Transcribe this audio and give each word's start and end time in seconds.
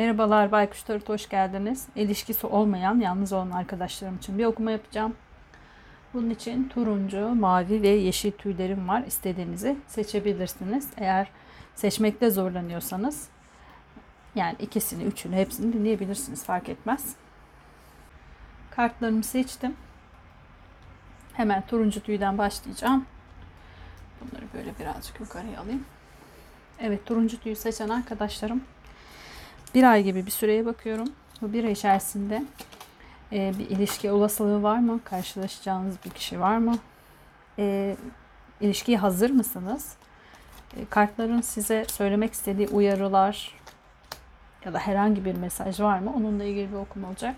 Merhabalar 0.00 0.52
Baykuş 0.52 0.82
Tarot 0.82 1.08
hoş 1.08 1.28
geldiniz. 1.28 1.86
İlişkisi 1.96 2.46
olmayan 2.46 3.00
yalnız 3.00 3.32
olan 3.32 3.50
arkadaşlarım 3.50 4.16
için 4.16 4.38
bir 4.38 4.44
okuma 4.44 4.70
yapacağım. 4.70 5.16
Bunun 6.14 6.30
için 6.30 6.68
turuncu, 6.68 7.28
mavi 7.34 7.82
ve 7.82 7.88
yeşil 7.88 8.32
tüylerim 8.32 8.88
var. 8.88 9.02
İstediğinizi 9.06 9.76
seçebilirsiniz. 9.86 10.88
Eğer 10.96 11.28
seçmekte 11.74 12.30
zorlanıyorsanız 12.30 13.28
yani 14.34 14.56
ikisini, 14.58 15.04
üçünü, 15.04 15.36
hepsini 15.36 15.72
dinleyebilirsiniz. 15.72 16.44
Fark 16.44 16.68
etmez. 16.68 17.14
Kartlarımı 18.70 19.22
seçtim. 19.22 19.76
Hemen 21.32 21.66
turuncu 21.66 22.00
tüyden 22.00 22.38
başlayacağım. 22.38 23.06
Bunları 24.20 24.44
böyle 24.54 24.78
birazcık 24.78 25.20
yukarıya 25.20 25.60
alayım. 25.60 25.84
Evet 26.78 27.06
turuncu 27.06 27.40
tüyü 27.40 27.56
seçen 27.56 27.88
arkadaşlarım 27.88 28.62
bir 29.74 29.84
ay 29.84 30.02
gibi 30.02 30.26
bir 30.26 30.30
süreye 30.30 30.66
bakıyorum. 30.66 31.08
Bu 31.42 31.52
bir 31.52 31.64
ay 31.64 31.72
içerisinde 31.72 32.44
e, 33.32 33.52
bir 33.58 33.70
ilişki 33.70 34.10
olasılığı 34.10 34.62
var 34.62 34.78
mı? 34.78 35.00
Karşılaşacağınız 35.04 35.96
bir 36.04 36.10
kişi 36.10 36.40
var 36.40 36.58
mı? 36.58 36.78
E, 37.58 37.96
ilişkiye 38.60 38.98
hazır 38.98 39.30
mısınız? 39.30 39.94
E, 40.76 40.84
kartların 40.90 41.40
size 41.40 41.84
söylemek 41.84 42.32
istediği 42.32 42.68
uyarılar 42.68 43.54
ya 44.64 44.72
da 44.72 44.78
herhangi 44.78 45.24
bir 45.24 45.34
mesaj 45.34 45.80
var 45.80 45.98
mı? 45.98 46.12
Onunla 46.16 46.44
ilgili 46.44 46.72
bir 46.72 46.76
okuma 46.76 47.08
olacak. 47.08 47.34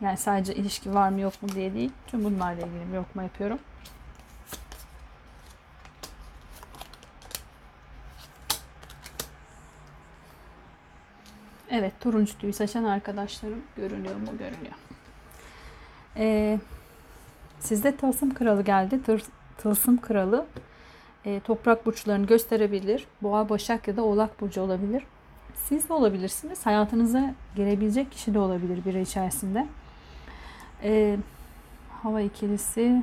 Yani 0.00 0.16
sadece 0.16 0.54
ilişki 0.54 0.94
var 0.94 1.08
mı 1.08 1.20
yok 1.20 1.42
mu 1.42 1.48
diye 1.48 1.74
değil. 1.74 1.90
Tüm 2.06 2.24
bunlarla 2.24 2.66
ilgili 2.66 2.92
bir 2.92 2.98
okuma 2.98 3.22
yapıyorum. 3.22 3.58
Evet 11.70 11.92
turuncu 12.00 12.38
tüy 12.38 12.52
seçen 12.52 12.84
arkadaşlarım 12.84 13.62
görünüyor 13.76 14.16
mu? 14.16 14.26
Görünüyor. 14.38 14.74
Ee, 16.16 16.58
sizde 17.60 17.96
tılsım 17.96 18.34
kralı 18.34 18.62
geldi. 18.62 19.00
Tılsım 19.58 20.00
kralı 20.00 20.46
e, 21.24 21.40
toprak 21.40 21.86
burçlarını 21.86 22.26
gösterebilir. 22.26 23.06
Boğa, 23.22 23.48
başak 23.48 23.88
ya 23.88 23.96
da 23.96 24.02
oğlak 24.02 24.40
burcu 24.40 24.60
olabilir. 24.60 25.02
Siz 25.54 25.88
de 25.88 25.92
olabilirsiniz. 25.92 26.66
Hayatınıza 26.66 27.34
girebilecek 27.56 28.12
kişi 28.12 28.34
de 28.34 28.38
olabilir 28.38 28.84
biri 28.84 29.00
içerisinde. 29.00 29.66
Ee, 30.82 31.16
hava 32.02 32.20
ikilisi 32.20 33.02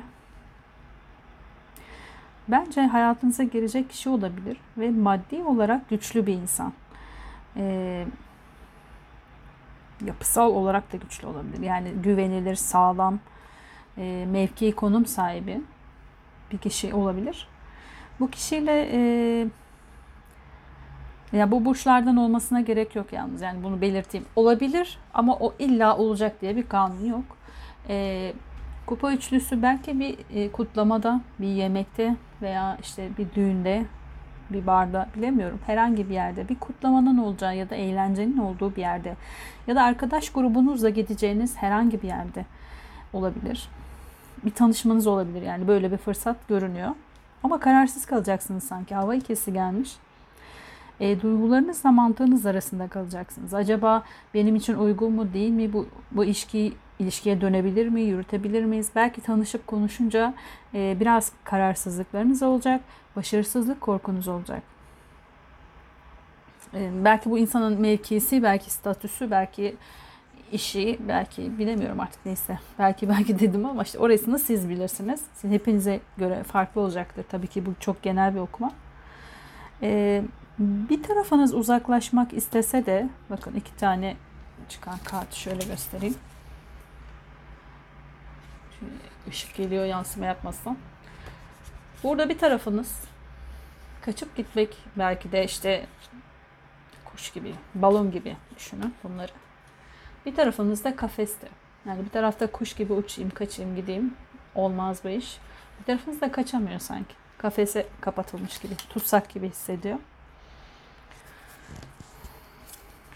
bence 2.48 2.80
hayatınıza 2.80 3.42
girecek 3.42 3.90
kişi 3.90 4.08
olabilir 4.08 4.56
ve 4.78 4.90
maddi 4.90 5.42
olarak 5.42 5.88
güçlü 5.88 6.26
bir 6.26 6.34
insan. 6.34 6.72
Ee, 7.56 8.06
yapısal 10.06 10.50
olarak 10.50 10.92
da 10.92 10.96
güçlü 10.96 11.26
olabilir. 11.26 11.62
Yani 11.62 11.90
güvenilir, 11.90 12.54
sağlam, 12.54 13.18
e, 13.98 14.26
mevki, 14.30 14.72
konum 14.72 15.06
sahibi 15.06 15.60
bir 16.52 16.58
kişi 16.58 16.94
olabilir. 16.94 17.48
Bu 18.20 18.30
kişiyle 18.30 18.88
e, 18.92 19.00
ya 21.32 21.50
bu 21.50 21.64
burçlardan 21.64 22.16
olmasına 22.16 22.60
gerek 22.60 22.96
yok 22.96 23.12
yalnız. 23.12 23.42
Yani 23.42 23.62
bunu 23.62 23.80
belirteyim. 23.80 24.26
Olabilir 24.36 24.98
ama 25.14 25.36
o 25.36 25.54
illa 25.58 25.96
olacak 25.96 26.40
diye 26.40 26.56
bir 26.56 26.68
kanun 26.68 27.04
yok. 27.04 27.24
E, 27.88 28.32
kupa 28.86 29.12
üçlüsü 29.12 29.62
belki 29.62 30.00
bir 30.00 30.18
e, 30.34 30.52
kutlamada, 30.52 31.20
bir 31.38 31.46
yemekte 31.48 32.16
veya 32.42 32.78
işte 32.82 33.08
bir 33.18 33.26
düğünde 33.34 33.84
bir 34.50 34.66
barda 34.66 35.08
bilemiyorum 35.16 35.58
herhangi 35.66 36.08
bir 36.08 36.14
yerde 36.14 36.48
bir 36.48 36.54
kutlamanın 36.54 37.18
olacağı 37.18 37.56
ya 37.56 37.70
da 37.70 37.74
eğlencenin 37.74 38.38
olduğu 38.38 38.76
bir 38.76 38.80
yerde 38.80 39.16
ya 39.66 39.76
da 39.76 39.82
arkadaş 39.82 40.30
grubunuzla 40.30 40.88
gideceğiniz 40.88 41.56
herhangi 41.56 42.02
bir 42.02 42.08
yerde 42.08 42.44
olabilir. 43.12 43.68
Bir 44.44 44.50
tanışmanız 44.50 45.06
olabilir 45.06 45.42
yani 45.42 45.68
böyle 45.68 45.92
bir 45.92 45.96
fırsat 45.96 46.48
görünüyor. 46.48 46.90
Ama 47.42 47.60
kararsız 47.60 48.06
kalacaksınız 48.06 48.64
sanki 48.64 48.94
hava 48.94 49.14
ikisi 49.14 49.52
gelmiş. 49.52 49.96
E, 51.00 51.20
duygularınızla 51.20 51.92
mantığınız 51.92 52.46
arasında 52.46 52.88
kalacaksınız. 52.88 53.54
Acaba 53.54 54.02
benim 54.34 54.56
için 54.56 54.74
uygun 54.74 55.12
mu 55.12 55.32
değil 55.34 55.50
mi 55.50 55.72
bu, 55.72 55.86
bu 56.10 56.24
ilişki 56.24 56.72
ilişkiye 56.98 57.40
dönebilir 57.40 57.88
mi, 57.88 58.00
yürütebilir 58.00 58.64
miyiz? 58.64 58.90
Belki 58.96 59.20
tanışıp 59.20 59.66
konuşunca 59.66 60.34
e, 60.74 60.96
biraz 61.00 61.32
kararsızlıklarınız 61.44 62.42
olacak, 62.42 62.80
başarısızlık 63.16 63.80
korkunuz 63.80 64.28
olacak. 64.28 64.62
E, 66.74 66.90
belki 67.04 67.30
bu 67.30 67.38
insanın 67.38 67.80
mevkisi, 67.80 68.42
belki 68.42 68.70
statüsü, 68.70 69.30
belki 69.30 69.76
işi, 70.52 70.98
belki 71.08 71.58
bilemiyorum 71.58 72.00
artık 72.00 72.26
neyse. 72.26 72.58
Belki 72.78 73.08
belki 73.08 73.38
dedim 73.38 73.66
ama 73.66 73.82
işte 73.82 73.98
orasını 73.98 74.38
siz 74.38 74.68
bilirsiniz. 74.68 75.20
Sizin 75.34 75.54
hepinize 75.54 76.00
göre 76.16 76.42
farklı 76.42 76.80
olacaktır. 76.80 77.24
Tabii 77.28 77.46
ki 77.46 77.66
bu 77.66 77.70
çok 77.80 78.02
genel 78.02 78.34
bir 78.34 78.40
okuma. 78.40 78.72
E, 79.82 80.22
bir 80.58 81.02
tarafınız 81.02 81.54
uzaklaşmak 81.54 82.32
istese 82.32 82.86
de 82.86 83.08
bakın 83.30 83.54
iki 83.54 83.76
tane 83.76 84.16
çıkan 84.68 84.98
kart 85.04 85.34
şöyle 85.34 85.64
göstereyim. 85.64 86.14
Şöyle 88.80 88.92
ışık 89.28 89.54
geliyor 89.54 89.84
yansıma 89.84 90.26
yapmasam. 90.26 90.76
Burada 92.02 92.28
bir 92.28 92.38
tarafınız 92.38 93.00
kaçıp 94.00 94.36
gitmek 94.36 94.76
belki 94.96 95.32
de 95.32 95.44
işte 95.44 95.86
kuş 97.04 97.30
gibi, 97.32 97.54
balon 97.74 98.10
gibi 98.10 98.36
düşünün 98.56 98.94
bunları. 99.04 99.32
Bir 100.26 100.34
tarafınız 100.34 100.84
da 100.84 100.96
kafeste. 100.96 101.48
Yani 101.86 102.04
bir 102.04 102.10
tarafta 102.10 102.46
kuş 102.46 102.74
gibi 102.74 102.92
uçayım, 102.92 103.30
kaçayım, 103.30 103.76
gideyim. 103.76 104.14
Olmaz 104.54 105.00
bu 105.04 105.08
iş. 105.08 105.38
Bir 105.80 105.84
tarafınız 105.84 106.20
da 106.20 106.32
kaçamıyor 106.32 106.80
sanki. 106.80 107.14
Kafese 107.38 107.86
kapatılmış 108.00 108.58
gibi, 108.58 108.76
tutsak 108.76 109.28
gibi 109.28 109.50
hissediyor. 109.50 109.98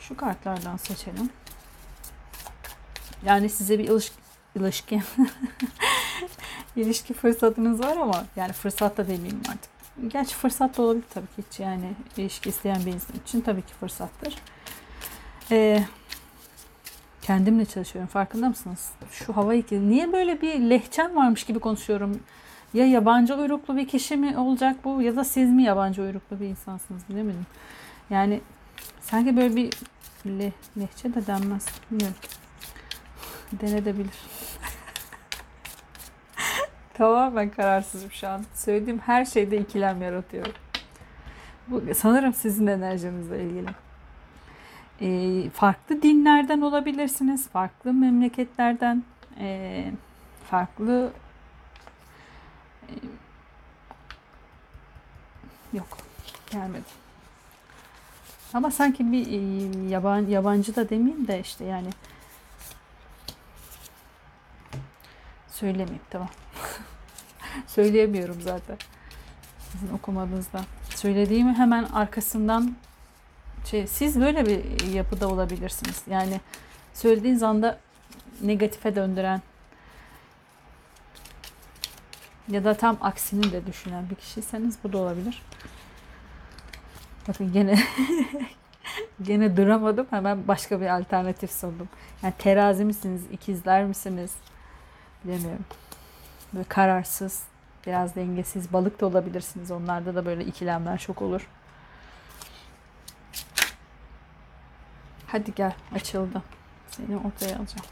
Şu 0.00 0.16
kartlardan 0.16 0.76
seçelim. 0.76 1.30
Yani 3.26 3.48
size 3.48 3.78
bir 3.78 3.88
ilişki, 4.56 5.02
ilişki 6.76 7.14
fırsatınız 7.14 7.80
var 7.80 7.96
ama 7.96 8.24
yani 8.36 8.52
fırsat 8.52 8.96
da 8.96 9.08
demeyeyim 9.08 9.42
artık. 9.50 9.70
Gerçi 10.08 10.34
fırsat 10.34 10.78
da 10.78 10.82
olabilir 10.82 11.04
tabii 11.14 11.26
ki 11.26 11.44
hiç 11.50 11.60
yani 11.60 11.92
ilişki 12.16 12.48
isteyen 12.48 12.86
bir 12.86 12.92
insan 12.92 13.16
için 13.26 13.40
tabii 13.40 13.62
ki 13.62 13.74
fırsattır. 13.80 14.34
Ee, 15.50 15.84
kendimle 17.22 17.64
çalışıyorum 17.64 18.08
farkında 18.08 18.48
mısınız? 18.48 18.90
Şu 19.10 19.36
hava 19.36 19.54
ikili. 19.54 19.90
Niye 19.90 20.12
böyle 20.12 20.42
bir 20.42 20.60
lehçem 20.60 21.16
varmış 21.16 21.44
gibi 21.44 21.58
konuşuyorum? 21.58 22.20
Ya 22.74 22.86
yabancı 22.86 23.34
uyruklu 23.34 23.76
bir 23.76 23.88
kişi 23.88 24.16
mi 24.16 24.38
olacak 24.38 24.76
bu 24.84 25.02
ya 25.02 25.16
da 25.16 25.24
siz 25.24 25.50
mi 25.50 25.62
yabancı 25.62 26.02
uyruklu 26.02 26.40
bir 26.40 26.46
insansınız 26.46 27.02
bilemedim. 27.08 27.46
Yani 28.10 28.40
sanki 29.00 29.36
böyle 29.36 29.56
bir 29.56 29.72
le, 30.26 30.52
lehçe 30.78 31.14
de 31.14 31.26
denmez. 31.26 31.66
Bilmiyorum. 31.90 32.16
Denedebilir. 33.52 34.14
Tamamen 36.94 37.50
kararsızım 37.50 38.10
şu 38.10 38.28
an. 38.28 38.44
Söylediğim 38.54 38.98
her 38.98 39.24
şeyde 39.24 39.58
ikilem 39.58 40.02
yaratıyorum. 40.02 40.52
Bu 41.68 41.82
sanırım 41.94 42.34
sizin 42.34 42.66
enerjinizle 42.66 43.44
ilgili. 43.44 43.68
Ee, 45.00 45.50
farklı 45.50 46.02
dinlerden 46.02 46.60
olabilirsiniz. 46.60 47.48
Farklı 47.48 47.92
memleketlerden. 47.92 49.02
E, 49.40 49.84
farklı 50.50 51.12
e, 52.88 52.92
yok 55.72 55.98
gelmedi. 56.50 57.02
Ama 58.54 58.70
sanki 58.70 59.12
bir 59.12 59.26
e, 59.26 59.88
yaban, 59.88 60.26
yabancı 60.26 60.76
da 60.76 60.90
demeyeyim 60.90 61.28
de 61.28 61.40
işte 61.40 61.64
yani 61.64 61.88
söylemeyeyim 65.62 66.02
tamam. 66.10 66.28
Söyleyemiyorum 67.66 68.40
zaten. 68.40 68.76
Sizin 69.72 69.94
okumadığınızda. 69.94 70.60
Söylediğimi 70.94 71.52
hemen 71.52 71.84
arkasından 71.84 72.74
şey, 73.64 73.86
siz 73.86 74.20
böyle 74.20 74.46
bir 74.46 74.86
yapıda 74.92 75.28
olabilirsiniz. 75.28 76.02
Yani 76.10 76.40
söylediğiniz 76.94 77.42
anda 77.42 77.78
negatife 78.40 78.94
döndüren 78.94 79.42
ya 82.48 82.64
da 82.64 82.74
tam 82.74 82.98
aksini 83.00 83.52
de 83.52 83.66
düşünen 83.66 84.10
bir 84.10 84.14
kişiyseniz 84.14 84.78
bu 84.84 84.92
da 84.92 84.98
olabilir. 84.98 85.42
Bakın 87.28 87.52
gene 87.52 87.78
gene 89.22 89.56
duramadım. 89.56 90.06
Hemen 90.10 90.48
başka 90.48 90.80
bir 90.80 90.86
alternatif 90.86 91.50
sundum. 91.50 91.88
Yani 92.22 92.34
terazi 92.38 92.84
misiniz? 92.84 93.22
ikizler 93.32 93.84
misiniz? 93.84 94.32
Bilemiyorum. 95.24 95.64
Böyle 96.54 96.64
kararsız, 96.68 97.42
biraz 97.86 98.14
dengesiz. 98.14 98.72
Balık 98.72 99.00
da 99.00 99.06
olabilirsiniz. 99.06 99.70
Onlarda 99.70 100.14
da 100.14 100.26
böyle 100.26 100.44
ikilemler 100.44 100.98
çok 100.98 101.22
olur. 101.22 101.48
Hadi 105.26 105.54
gel 105.54 105.74
açıldı. 105.94 106.42
Seni 106.90 107.16
ortaya 107.16 107.58
alacağım. 107.58 107.86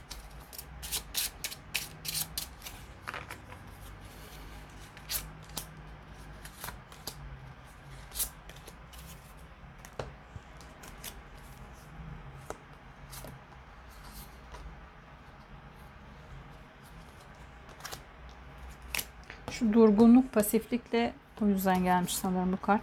Şu 19.51 19.73
durgunluk 19.73 20.20
pasiflikle 20.33 21.13
o 21.43 21.47
yüzden 21.47 21.85
gelmiş 21.85 22.17
sanırım 22.17 22.53
bu 22.53 22.61
kart. 22.61 22.83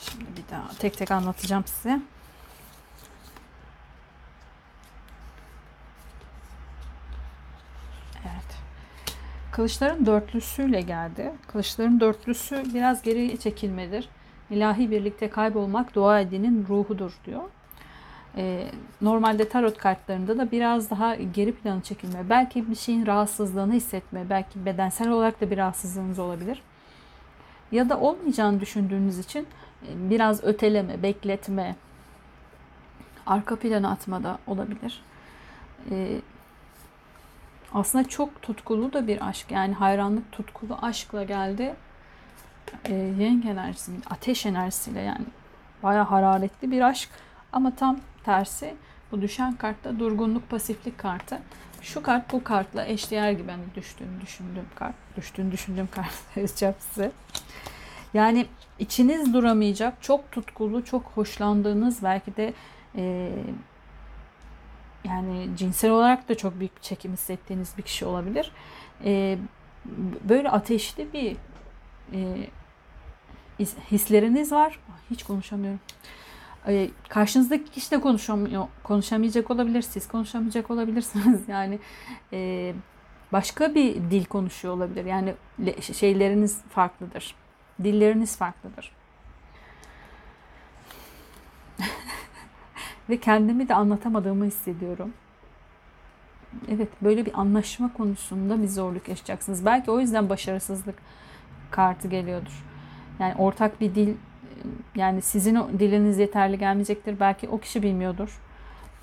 Şimdi 0.00 0.24
bir 0.36 0.50
daha 0.50 0.68
tek 0.78 0.98
tek 0.98 1.10
anlatacağım 1.10 1.64
size. 1.66 2.00
Evet. 8.22 8.56
Kılıçların 9.52 10.06
dörtlüsüyle 10.06 10.80
geldi. 10.80 11.32
Kılıçların 11.46 12.00
dörtlüsü 12.00 12.74
biraz 12.74 13.02
geri 13.02 13.38
çekilmedir. 13.38 14.08
İlahi 14.50 14.90
birlikte 14.90 15.30
kaybolmak 15.30 15.94
dua 15.94 16.20
edinin 16.20 16.66
ruhudur 16.68 17.12
diyor. 17.26 17.42
Ee, 18.36 18.66
normalde 19.00 19.48
tarot 19.48 19.78
kartlarında 19.78 20.38
da 20.38 20.50
biraz 20.50 20.90
daha 20.90 21.14
geri 21.14 21.54
plana 21.54 21.82
çekilme, 21.82 22.30
belki 22.30 22.70
bir 22.70 22.74
şeyin 22.74 23.06
rahatsızlığını 23.06 23.72
hissetme, 23.72 24.30
belki 24.30 24.66
bedensel 24.66 25.08
olarak 25.08 25.40
da 25.40 25.50
bir 25.50 25.56
rahatsızlığınız 25.58 26.18
olabilir. 26.18 26.62
Ya 27.72 27.88
da 27.88 28.00
olmayacağını 28.00 28.60
düşündüğünüz 28.60 29.18
için 29.18 29.46
e, 29.82 30.10
biraz 30.10 30.44
öteleme, 30.44 31.02
bekletme, 31.02 31.76
arka 33.26 33.56
plana 33.56 33.90
atma 33.90 34.22
da 34.22 34.38
olabilir. 34.46 35.02
Ee, 35.90 36.20
aslında 37.74 38.08
çok 38.08 38.42
tutkulu 38.42 38.92
da 38.92 39.06
bir 39.06 39.28
aşk. 39.28 39.50
Yani 39.50 39.74
hayranlık 39.74 40.32
tutkulu 40.32 40.78
aşkla 40.82 41.24
geldi. 41.24 41.74
Ee, 42.84 42.94
yenk 42.94 43.46
enerjisi, 43.46 43.92
ateş 44.10 44.46
enerjisiyle 44.46 45.00
yani 45.00 45.24
bayağı 45.82 46.04
hararetli 46.04 46.70
bir 46.70 46.80
aşk. 46.80 47.08
Ama 47.52 47.76
tam 47.76 48.00
tersi 48.24 48.74
bu 49.12 49.22
düşen 49.22 49.56
kartta 49.56 49.98
durgunluk 49.98 50.50
pasiflik 50.50 50.98
kartı. 50.98 51.38
Şu 51.82 52.02
kart 52.02 52.32
bu 52.32 52.44
kartla 52.44 52.86
eşdeğer 52.86 53.32
gibi 53.32 53.50
hani 53.50 53.62
düştüğünü 53.74 54.20
düşündüğüm 54.20 54.66
kart. 54.74 54.94
Düştüğünü 55.16 55.52
düşündüğüm 55.52 55.88
kart 55.90 56.12
yazacağım 56.36 56.74
size. 56.78 57.12
Yani 58.14 58.46
içiniz 58.78 59.34
duramayacak, 59.34 60.02
çok 60.02 60.32
tutkulu, 60.32 60.84
çok 60.84 61.04
hoşlandığınız 61.04 62.02
belki 62.02 62.36
de 62.36 62.54
e, 62.96 63.32
yani 65.04 65.48
cinsel 65.56 65.90
olarak 65.90 66.28
da 66.28 66.34
çok 66.36 66.60
büyük 66.60 66.76
bir 66.76 66.82
çekim 66.82 67.12
hissettiğiniz 67.12 67.78
bir 67.78 67.82
kişi 67.82 68.04
olabilir. 68.04 68.52
E, 69.04 69.38
böyle 70.28 70.50
ateşli 70.50 71.12
bir 71.12 71.36
e, 72.12 72.48
hisleriniz 73.90 74.52
var. 74.52 74.78
Hiç 75.10 75.22
konuşamıyorum. 75.22 75.80
Karşınızdaki 77.08 77.70
kişi 77.70 77.90
de 77.90 78.00
konuşamıyor, 78.00 78.66
konuşamayacak 78.82 79.50
olabilir, 79.50 79.82
siz 79.82 80.08
konuşamayacak 80.08 80.70
olabilirsiniz. 80.70 81.40
Yani 81.48 81.78
e, 82.32 82.72
başka 83.32 83.74
bir 83.74 83.94
dil 83.94 84.24
konuşuyor 84.24 84.74
olabilir. 84.74 85.04
Yani 85.04 85.34
şeyleriniz 85.80 86.60
farklıdır. 86.70 87.34
Dilleriniz 87.84 88.36
farklıdır. 88.36 88.92
Ve 93.08 93.20
kendimi 93.20 93.68
de 93.68 93.74
anlatamadığımı 93.74 94.44
hissediyorum. 94.44 95.12
Evet 96.68 96.88
böyle 97.02 97.26
bir 97.26 97.40
anlaşma 97.40 97.92
konusunda 97.92 98.62
bir 98.62 98.68
zorluk 98.68 99.08
yaşayacaksınız. 99.08 99.66
Belki 99.66 99.90
o 99.90 100.00
yüzden 100.00 100.28
başarısızlık 100.28 100.96
kartı 101.70 102.08
geliyordur. 102.08 102.64
Yani 103.18 103.34
ortak 103.38 103.80
bir 103.80 103.94
dil 103.94 104.14
yani 104.96 105.22
sizin 105.22 105.54
diliniz 105.78 106.18
yeterli 106.18 106.58
gelmeyecektir. 106.58 107.20
Belki 107.20 107.48
o 107.48 107.58
kişi 107.58 107.82
bilmiyordur. 107.82 108.40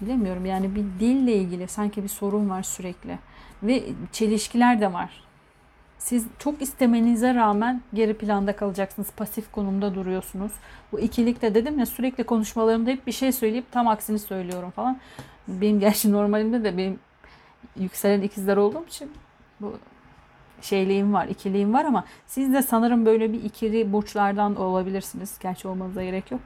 Bilemiyorum 0.01 0.45
yani 0.45 0.75
bir 0.75 0.83
dille 0.99 1.33
ilgili 1.33 1.67
sanki 1.67 2.03
bir 2.03 2.07
sorun 2.07 2.49
var 2.49 2.63
sürekli. 2.63 3.19
Ve 3.63 3.83
çelişkiler 4.11 4.81
de 4.81 4.93
var. 4.93 5.23
Siz 5.97 6.27
çok 6.39 6.61
istemenize 6.61 7.35
rağmen 7.35 7.81
geri 7.93 8.17
planda 8.17 8.55
kalacaksınız. 8.55 9.11
Pasif 9.11 9.51
konumda 9.51 9.95
duruyorsunuz. 9.95 10.51
Bu 10.91 10.99
ikilikte 10.99 11.55
dedim 11.55 11.79
ya 11.79 11.85
sürekli 11.85 12.23
konuşmalarımda 12.23 12.89
hep 12.89 13.07
bir 13.07 13.11
şey 13.11 13.31
söyleyip 13.31 13.71
tam 13.71 13.87
aksini 13.87 14.19
söylüyorum 14.19 14.71
falan. 14.71 14.97
Benim 15.47 15.79
gerçi 15.79 16.11
normalimde 16.11 16.63
de 16.63 16.77
benim 16.77 16.99
yükselen 17.79 18.21
ikizler 18.21 18.57
olduğum 18.57 18.85
için 18.85 19.11
bu 19.61 19.73
şeyliğim 20.63 21.13
var, 21.13 21.27
ikiliğim 21.27 21.73
var 21.73 21.85
ama 21.85 22.05
siz 22.27 22.53
de 22.53 22.61
sanırım 22.61 23.05
böyle 23.05 23.33
bir 23.33 23.43
ikili 23.43 23.93
burçlardan 23.93 24.55
olabilirsiniz. 24.55 25.37
Gerçi 25.39 25.67
olmanıza 25.67 26.03
gerek 26.03 26.31
yok. 26.31 26.41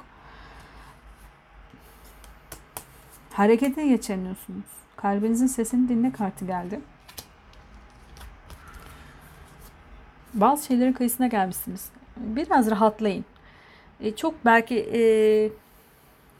Harekete 3.33 3.88
geçemiyorsunuz. 3.88 4.65
Kalbinizin 4.95 5.48
sesini 5.48 5.89
dinle 5.89 6.12
kartı 6.12 6.45
geldi. 6.45 6.80
Bazı 10.33 10.65
şeylerin 10.65 10.94
kıyısına 10.94 11.27
gelmişsiniz. 11.27 11.89
Biraz 12.18 12.71
rahatlayın. 12.71 13.25
E, 14.00 14.15
çok 14.15 14.45
belki 14.45 14.89
e, 14.94 15.01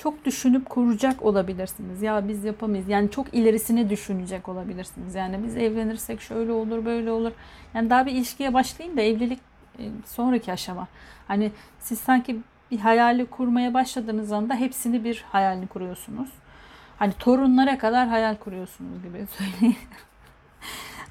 çok 0.04 0.26
düşünüp 0.26 0.70
kuracak 0.70 1.24
olabilirsiniz. 1.24 2.02
Ya 2.02 2.28
biz 2.28 2.44
yapamayız. 2.44 2.88
Yani 2.88 3.12
çok 3.12 3.34
ilerisini 3.34 3.90
düşünecek 3.90 4.50
olabilirsiniz. 4.50 5.16
Yani 5.16 5.44
biz 5.44 5.58
evlenirsek 5.58 6.22
şöyle 6.22 6.52
olur, 6.52 6.86
böyle 6.86 7.12
olur. 7.12 7.32
Yani 7.74 7.90
daha 7.90 8.06
bir 8.06 8.12
ilişkiye 8.12 8.54
başlayın 8.54 8.98
da 8.98 9.02
evlilik 9.02 9.40
e, 9.80 9.84
sonraki 10.06 10.52
aşama. 10.52 10.88
Hani 11.28 11.52
siz 11.80 12.00
sanki 12.00 12.40
bir 12.72 12.80
hayali 12.80 13.26
kurmaya 13.26 13.74
başladığınız 13.74 14.32
anda 14.32 14.56
hepsini 14.56 15.04
bir 15.04 15.26
hayalini 15.32 15.68
kuruyorsunuz. 15.68 16.30
Hani 17.00 17.14
torunlara 17.14 17.78
kadar 17.78 18.08
hayal 18.08 18.36
kuruyorsunuz 18.36 19.04
gibi 19.04 19.28
söyleyeyim. 19.38 19.78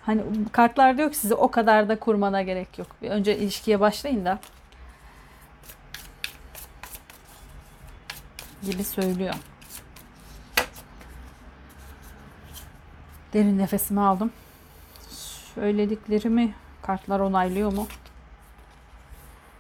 hani 0.07 0.23
kartlar 0.53 0.99
diyor 0.99 1.11
ki 1.11 1.17
size 1.17 1.35
o 1.35 1.51
kadar 1.51 1.89
da 1.89 1.99
kurmana 1.99 2.43
gerek 2.43 2.79
yok. 2.79 2.89
Bir 3.03 3.11
önce 3.11 3.39
ilişkiye 3.39 3.81
başlayın 3.81 4.25
da 4.25 4.39
gibi 8.63 8.85
söylüyor. 8.85 9.35
Derin 13.33 13.59
nefesimi 13.59 14.01
aldım. 14.01 14.31
Söylediklerimi 15.55 16.55
kartlar 16.83 17.21
onaylıyor 17.21 17.73
mu? 17.73 17.87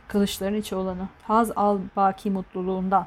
Kılıçların 0.09 0.61
içi 0.61 0.75
olanı. 0.75 1.09
Haz 1.23 1.50
al 1.56 1.78
baki 1.97 2.30
mutluluğundan. 2.30 3.06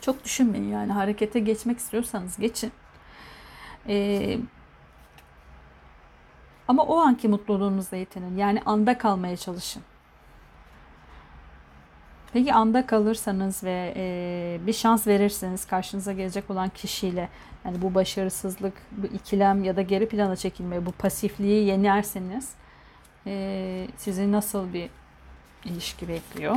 Çok 0.00 0.24
düşünmeyin 0.24 0.68
yani 0.68 0.92
harekete 0.92 1.40
geçmek 1.40 1.78
istiyorsanız 1.78 2.36
geçin. 2.36 2.72
Ee, 3.88 4.38
ama 6.68 6.82
o 6.82 6.98
anki 6.98 7.28
mutluluğunuzda 7.28 7.96
yetinin. 7.96 8.36
Yani 8.36 8.62
anda 8.66 8.98
kalmaya 8.98 9.36
çalışın. 9.36 9.82
Peki 12.36 12.54
anda 12.54 12.86
kalırsanız 12.86 13.64
ve 13.64 13.94
e, 13.96 14.66
bir 14.66 14.72
şans 14.72 15.06
verirseniz 15.06 15.64
karşınıza 15.64 16.12
gelecek 16.12 16.50
olan 16.50 16.68
kişiyle 16.68 17.28
yani 17.64 17.82
bu 17.82 17.94
başarısızlık, 17.94 18.72
bu 18.92 19.06
ikilem 19.06 19.64
ya 19.64 19.76
da 19.76 19.82
geri 19.82 20.08
plana 20.08 20.36
çekilme, 20.36 20.86
bu 20.86 20.92
pasifliği 20.92 21.66
yenerseniz 21.66 22.52
e, 23.26 23.86
sizi 23.96 24.32
nasıl 24.32 24.72
bir 24.72 24.90
ilişki 25.64 26.08
bekliyor? 26.08 26.56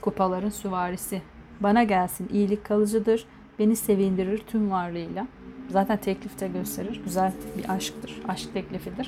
Kupaların 0.00 0.50
süvarisi. 0.50 1.22
Bana 1.60 1.82
gelsin 1.82 2.28
iyilik 2.32 2.64
kalıcıdır. 2.64 3.26
Beni 3.58 3.76
sevindirir 3.76 4.38
tüm 4.38 4.70
varlığıyla. 4.70 5.26
Zaten 5.70 5.96
teklif 5.96 6.40
de 6.40 6.48
gösterir. 6.48 7.00
Güzel 7.04 7.32
bir 7.58 7.70
aşktır. 7.70 8.22
Aşk 8.28 8.54
teklifidir. 8.54 9.06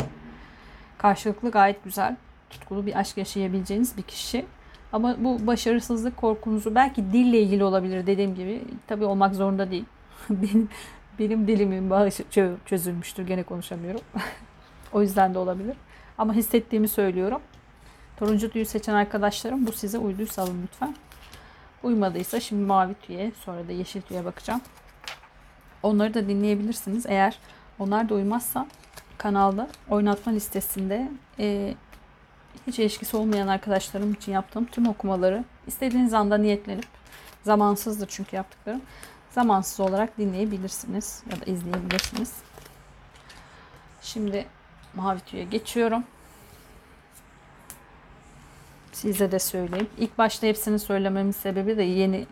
Karşılıklı 0.98 1.50
gayet 1.50 1.84
güzel, 1.84 2.16
tutkulu 2.50 2.86
bir 2.86 2.98
aşk 2.98 3.16
yaşayabileceğiniz 3.16 3.96
bir 3.96 4.02
kişi. 4.02 4.46
Ama 4.92 5.16
bu 5.24 5.46
başarısızlık 5.46 6.16
korkunuzu 6.16 6.74
belki 6.74 7.12
dille 7.12 7.40
ilgili 7.40 7.64
olabilir 7.64 8.06
dediğim 8.06 8.34
gibi. 8.34 8.64
Tabii 8.86 9.04
olmak 9.04 9.34
zorunda 9.34 9.70
değil. 9.70 9.84
benim 10.30 10.68
benim 11.18 11.48
dilimin 11.48 11.90
bağı 11.90 12.08
çözülmüştür. 12.66 13.26
Gene 13.26 13.42
konuşamıyorum. 13.42 14.00
o 14.92 15.02
yüzden 15.02 15.34
de 15.34 15.38
olabilir. 15.38 15.76
Ama 16.18 16.34
hissettiğimi 16.34 16.88
söylüyorum. 16.88 17.40
Turuncu 18.16 18.50
tüyü 18.50 18.64
seçen 18.64 18.94
arkadaşlarım 18.94 19.66
bu 19.66 19.72
size 19.72 19.98
uyduysa 19.98 20.42
alın 20.42 20.62
lütfen. 20.62 20.94
Uymadıysa 21.82 22.40
şimdi 22.40 22.66
mavi 22.66 22.94
tüye 22.94 23.32
sonra 23.44 23.68
da 23.68 23.72
yeşil 23.72 24.02
tüye 24.02 24.24
bakacağım. 24.24 24.60
Onları 25.82 26.14
da 26.14 26.28
dinleyebilirsiniz. 26.28 27.06
Eğer 27.06 27.38
onlar 27.78 28.08
da 28.08 28.14
uymazsa 28.14 28.66
kanalda 29.18 29.68
oynatma 29.88 30.32
listesinde 30.32 31.10
e, 31.38 31.74
hiç 32.66 32.78
ilişkisi 32.78 33.16
olmayan 33.16 33.48
arkadaşlarım 33.48 34.12
için 34.12 34.32
yaptığım 34.32 34.64
tüm 34.64 34.88
okumaları 34.88 35.44
istediğiniz 35.66 36.14
anda 36.14 36.38
niyetlenip 36.38 36.86
zamansızdır 37.42 38.06
çünkü 38.06 38.36
yaptıklarım. 38.36 38.82
Zamansız 39.30 39.80
olarak 39.80 40.18
dinleyebilirsiniz 40.18 41.22
ya 41.30 41.40
da 41.40 41.50
izleyebilirsiniz. 41.50 42.34
Şimdi 44.02 44.46
mavi 44.94 45.20
tüye 45.20 45.44
geçiyorum. 45.44 46.04
Size 48.92 49.32
de 49.32 49.38
söyleyeyim. 49.38 49.88
İlk 49.98 50.18
başta 50.18 50.46
hepsini 50.46 50.78
söylememin 50.78 51.32
sebebi 51.32 51.76
de 51.76 51.82
yeni 51.82 52.26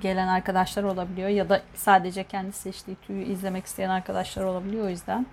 gelen 0.00 0.28
arkadaşlar 0.28 0.82
olabiliyor 0.82 1.28
ya 1.28 1.48
da 1.48 1.62
sadece 1.74 2.24
kendi 2.24 2.52
seçtiği 2.52 2.96
tüyü 2.96 3.24
izlemek 3.24 3.66
isteyen 3.66 3.90
arkadaşlar 3.90 4.44
olabiliyor 4.44 4.84
o 4.84 4.88
yüzden. 4.88 5.26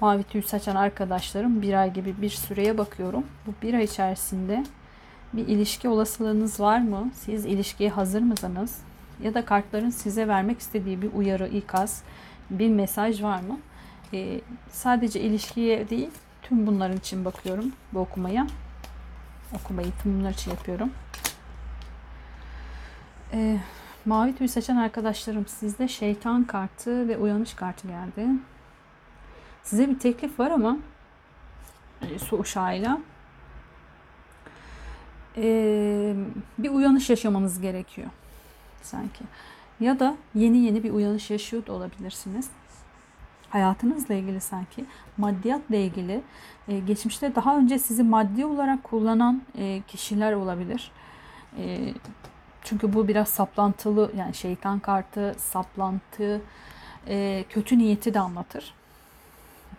Mavi 0.00 0.22
tüy 0.22 0.42
saçan 0.42 0.76
arkadaşlarım 0.76 1.62
bir 1.62 1.74
ay 1.74 1.92
gibi 1.92 2.14
bir 2.22 2.30
süreye 2.30 2.78
bakıyorum. 2.78 3.26
Bu 3.46 3.54
bir 3.62 3.74
ay 3.74 3.84
içerisinde 3.84 4.64
bir 5.32 5.48
ilişki 5.48 5.88
olasılığınız 5.88 6.60
var 6.60 6.78
mı? 6.78 7.10
Siz 7.14 7.46
ilişkiye 7.46 7.90
hazır 7.90 8.22
mısınız? 8.22 8.78
Ya 9.22 9.34
da 9.34 9.44
kartların 9.44 9.90
size 9.90 10.28
vermek 10.28 10.60
istediği 10.60 11.02
bir 11.02 11.12
uyarı, 11.12 11.48
ikaz, 11.48 12.02
bir 12.50 12.68
mesaj 12.68 13.22
var 13.22 13.40
mı? 13.40 13.58
Ee, 14.14 14.40
sadece 14.70 15.20
ilişkiye 15.20 15.90
değil, 15.90 16.10
tüm 16.42 16.66
bunların 16.66 16.96
için 16.96 17.24
bakıyorum 17.24 17.72
bu 17.92 17.98
okumaya. 17.98 18.46
Okumayı 19.54 19.88
tüm 20.02 20.20
bunlar 20.20 20.30
için 20.30 20.50
yapıyorum. 20.50 20.90
Ee, 23.32 23.58
mavi 24.04 24.36
tüy 24.36 24.48
seçen 24.48 24.76
arkadaşlarım 24.76 25.46
sizde 25.46 25.88
şeytan 25.88 26.44
kartı 26.44 27.08
ve 27.08 27.18
uyanış 27.18 27.54
kartı 27.54 27.88
geldi. 27.88 28.26
Size 29.62 29.88
bir 29.88 29.98
teklif 29.98 30.40
var 30.40 30.50
ama 30.50 30.76
e, 32.02 32.18
su 32.18 32.36
uşağıyla 32.36 32.98
e, 35.36 36.14
bir 36.58 36.70
uyanış 36.70 37.10
yaşamanız 37.10 37.60
gerekiyor 37.60 38.08
sanki. 38.82 39.24
Ya 39.80 39.98
da 40.00 40.16
yeni 40.34 40.58
yeni 40.58 40.82
bir 40.82 40.90
uyanış 40.90 41.30
yaşıyor 41.30 41.66
da 41.66 41.72
olabilirsiniz. 41.72 42.50
Hayatınızla 43.50 44.14
ilgili 44.14 44.40
sanki, 44.40 44.84
maddiyatla 45.16 45.76
ilgili, 45.76 46.22
e, 46.68 46.78
geçmişte 46.78 47.34
daha 47.34 47.56
önce 47.56 47.78
sizi 47.78 48.02
maddi 48.02 48.44
olarak 48.44 48.84
kullanan 48.84 49.42
e, 49.58 49.82
kişiler 49.88 50.32
olabilir. 50.32 50.92
E, 51.58 51.94
çünkü 52.62 52.92
bu 52.92 53.08
biraz 53.08 53.28
saplantılı, 53.28 54.12
yani 54.16 54.34
şeytan 54.34 54.78
kartı, 54.78 55.34
saplantı, 55.38 56.40
e, 57.08 57.44
kötü 57.48 57.78
niyeti 57.78 58.14
de 58.14 58.20
anlatır 58.20 58.74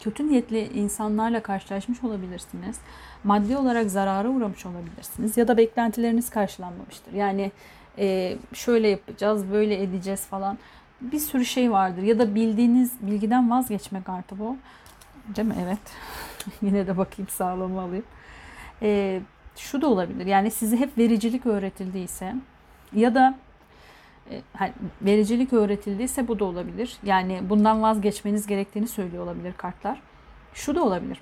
kötü 0.02 0.28
niyetli 0.28 0.68
insanlarla 0.74 1.44
karşılaşmış 1.44 2.04
olabilirsiniz. 2.04 2.80
Maddi 3.24 3.58
olarak 3.58 3.92
zarara 3.92 4.30
uğramış 4.30 4.66
olabilirsiniz 4.66 5.38
ya 5.38 5.48
da 5.48 5.58
beklentileriniz 5.58 6.30
karşılanmamıştır. 6.30 7.14
Yani 7.14 7.52
e, 7.98 8.38
şöyle 8.54 8.88
yapacağız, 8.88 9.52
böyle 9.52 9.84
edeceğiz 9.84 10.26
falan. 10.26 10.58
Bir 11.02 11.20
sürü 11.20 11.46
şey 11.46 11.72
vardır 11.72 12.02
ya 12.02 12.20
da 12.20 12.36
bildiğiniz 12.36 12.92
bilgiden 13.02 13.52
vazgeçmek 13.52 14.10
artık 14.10 14.40
bu. 14.40 14.58
Değil 15.36 15.48
mi? 15.48 15.56
Evet. 15.64 15.80
Yine 16.62 16.88
de 16.88 16.98
bakayım 16.98 17.30
sağlamı 17.30 17.82
alayım. 17.82 18.06
E, 18.82 19.22
şu 19.58 19.82
da 19.82 19.88
olabilir. 19.88 20.26
Yani 20.26 20.52
size 20.52 20.78
hep 20.78 20.98
vericilik 20.98 21.46
öğretildiyse 21.46 22.36
ya 22.94 23.16
da 23.16 23.36
vericilik 25.02 25.54
öğretildiyse 25.54 26.28
bu 26.28 26.40
da 26.40 26.46
olabilir. 26.46 26.98
Yani 27.04 27.42
bundan 27.50 27.82
vazgeçmeniz 27.82 28.48
gerektiğini 28.48 28.88
söylüyor 28.88 29.24
olabilir 29.24 29.54
kartlar. 29.54 30.02
Şu 30.54 30.76
da 30.76 30.84
olabilir. 30.84 31.22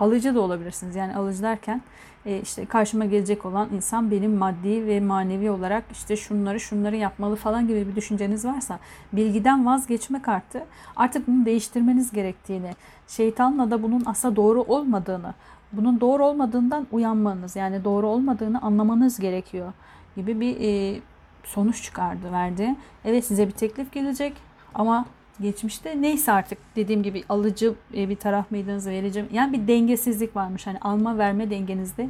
Alıcı 0.00 0.34
da 0.34 0.40
olabilirsiniz. 0.40 0.96
Yani 0.96 1.16
alıcı 1.16 1.42
derken 1.42 1.82
e, 2.26 2.40
işte 2.40 2.66
karşıma 2.66 3.04
gelecek 3.04 3.46
olan 3.46 3.68
insan 3.72 4.10
benim 4.10 4.36
maddi 4.36 4.86
ve 4.86 5.00
manevi 5.00 5.50
olarak 5.50 5.84
işte 5.92 6.16
şunları 6.16 6.60
şunları 6.60 6.96
yapmalı 6.96 7.36
falan 7.36 7.68
gibi 7.68 7.88
bir 7.88 7.96
düşünceniz 7.96 8.44
varsa 8.44 8.78
bilgiden 9.12 9.66
vazgeçme 9.66 10.22
kartı 10.22 10.64
artık 10.96 11.28
bunu 11.28 11.44
değiştirmeniz 11.44 12.12
gerektiğini, 12.12 12.70
şeytanla 13.08 13.70
da 13.70 13.82
bunun 13.82 14.02
asla 14.06 14.36
doğru 14.36 14.62
olmadığını, 14.62 15.34
bunun 15.72 16.00
doğru 16.00 16.24
olmadığından 16.24 16.86
uyanmanız 16.92 17.56
yani 17.56 17.84
doğru 17.84 18.06
olmadığını 18.06 18.62
anlamanız 18.62 19.18
gerekiyor 19.20 19.72
gibi 20.16 20.40
bir 20.40 20.56
e, 20.60 21.00
sonuç 21.48 21.82
çıkardı 21.82 22.32
verdi. 22.32 22.74
Evet 23.04 23.24
size 23.24 23.46
bir 23.46 23.52
teklif 23.52 23.92
gelecek 23.92 24.36
ama 24.74 25.06
geçmişte 25.40 26.02
neyse 26.02 26.32
artık 26.32 26.58
dediğim 26.76 27.02
gibi 27.02 27.24
alıcı 27.28 27.74
e, 27.94 28.08
bir 28.08 28.16
taraf 28.16 28.50
mıydınız 28.50 28.86
verici 28.86 29.24
yani 29.32 29.52
bir 29.52 29.68
dengesizlik 29.68 30.36
varmış. 30.36 30.66
Hani 30.66 30.78
alma 30.78 31.18
verme 31.18 31.50
dengenizde 31.50 32.08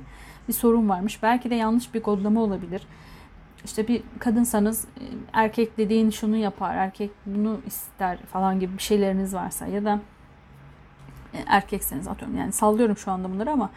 bir 0.49 0.53
sorun 0.53 0.89
varmış. 0.89 1.23
Belki 1.23 1.51
de 1.51 1.55
yanlış 1.55 1.95
bir 1.95 2.03
kodlama 2.03 2.43
olabilir. 2.43 2.83
İşte 3.65 3.89
bir 3.89 4.03
kadınsanız 4.19 4.85
e, 4.85 5.05
erkek 5.33 5.79
dediğin 5.79 6.11
şunu 6.11 6.37
yapar, 6.37 6.75
erkek 6.75 7.11
bunu 7.27 7.61
ister 7.67 8.19
falan 8.19 8.61
gibi 8.61 8.79
bir 8.79 8.83
şeyleriniz 8.83 9.35
varsa 9.35 9.67
ya 9.67 9.85
da 9.85 10.01
e, 11.35 11.39
erkekseniz 11.47 12.09
atıyorum 12.09 12.39
yani 12.39 12.53
sallıyorum 12.53 12.97
şu 12.97 13.11
anda 13.11 13.31
bunları 13.31 13.51
ama 13.51 13.71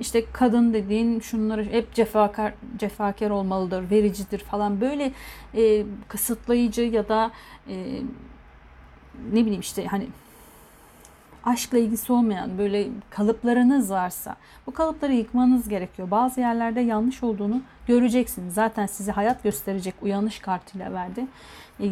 işte 0.00 0.24
kadın 0.32 0.74
dediğin 0.74 1.20
şunları 1.20 1.64
hep 1.64 1.94
cefakar, 1.94 2.54
cefakar 2.78 3.30
olmalıdır, 3.30 3.90
vericidir 3.90 4.38
falan 4.38 4.80
böyle 4.80 5.12
e, 5.54 5.84
kısıtlayıcı 6.08 6.82
ya 6.82 7.08
da 7.08 7.30
e, 7.68 8.02
ne 9.32 9.40
bileyim 9.40 9.60
işte 9.60 9.86
hani 9.86 10.06
aşkla 11.44 11.78
ilgisi 11.78 12.12
olmayan 12.12 12.58
böyle 12.58 12.88
kalıplarınız 13.10 13.90
varsa 13.90 14.36
bu 14.66 14.74
kalıpları 14.74 15.12
yıkmanız 15.12 15.68
gerekiyor. 15.68 16.10
Bazı 16.10 16.40
yerlerde 16.40 16.80
yanlış 16.80 17.22
olduğunu 17.22 17.62
göreceksiniz. 17.86 18.54
Zaten 18.54 18.86
size 18.86 19.12
hayat 19.12 19.42
gösterecek 19.42 19.94
uyanış 20.02 20.38
kartıyla 20.38 20.92
verdi. 20.92 21.26
E, 21.80 21.86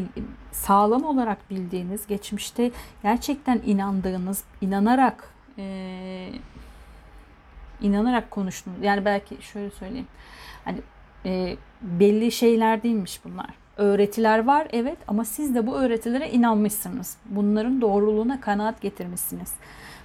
sağlam 0.52 1.04
olarak 1.04 1.50
bildiğiniz, 1.50 2.06
geçmişte 2.06 2.71
gerçekten 3.02 3.61
inandığınız, 3.66 4.44
inanarak 4.61 5.35
e, 5.59 6.28
inanarak 7.83 8.31
konuştunuz. 8.31 8.79
Yani 8.83 9.05
belki 9.05 9.43
şöyle 9.43 9.71
söyleyeyim. 9.71 10.07
Hani 10.65 10.79
e, 11.27 11.57
belli 11.83 12.33
şeyler 12.33 12.83
değilmiş 12.83 13.21
bunlar. 13.25 13.51
Öğretiler 13.77 14.45
var 14.45 14.69
evet 14.73 14.99
ama 15.09 15.25
siz 15.25 15.55
de 15.55 15.67
bu 15.67 15.77
öğretilere 15.77 16.31
inanmışsınız. 16.31 17.17
Bunların 17.25 17.81
doğruluğuna 17.81 18.41
kanaat 18.41 18.81
getirmişsiniz. 18.81 19.53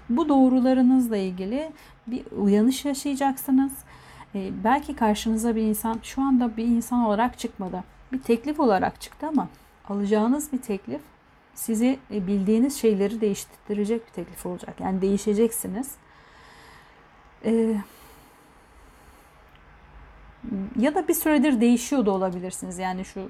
Bu 0.10 0.30
doğrularınızla 0.30 1.18
ilgili 1.18 1.72
bir 2.08 2.24
uyanış 2.38 2.86
yaşayacaksınız. 2.86 3.72
E, 4.36 4.52
belki 4.64 4.96
karşınıza 4.96 5.56
bir 5.56 5.62
insan 5.62 6.00
şu 6.04 6.22
anda 6.22 6.58
bir 6.58 6.66
insan 6.66 7.06
olarak 7.06 7.40
çıkmadı. 7.40 7.84
Bir 8.12 8.22
teklif 8.22 8.60
olarak 8.60 9.02
çıktı 9.02 9.28
ama 9.28 9.48
alacağınız 9.90 10.54
bir 10.54 10.58
teklif 10.58 11.02
sizi 11.54 12.00
e, 12.12 12.28
bildiğiniz 12.28 12.78
şeyleri 12.78 13.22
değiştirecek 13.22 14.08
bir 14.08 14.12
teklif 14.12 14.46
olacak. 14.46 14.76
Yani 14.80 15.02
değişeceksiniz 15.02 15.92
ee, 17.46 17.76
ya 20.80 20.96
da 20.96 21.08
bir 21.08 21.14
süredir 21.14 21.62
değişiyor 21.62 22.06
da 22.06 22.12
olabilirsiniz. 22.12 22.78
Yani 22.78 23.06
şu 23.06 23.30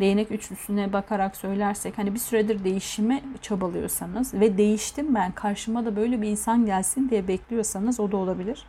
değnek 0.00 0.30
üçlüsüne 0.30 0.92
bakarak 0.92 1.36
söylersek 1.36 1.98
hani 1.98 2.14
bir 2.14 2.18
süredir 2.18 2.64
değişime 2.64 3.22
çabalıyorsanız 3.42 4.34
ve 4.34 4.58
değiştim 4.58 5.14
ben 5.14 5.32
karşıma 5.32 5.84
da 5.84 5.96
böyle 5.96 6.22
bir 6.22 6.28
insan 6.28 6.66
gelsin 6.66 7.08
diye 7.10 7.28
bekliyorsanız 7.28 8.00
o 8.00 8.12
da 8.12 8.16
olabilir 8.16 8.66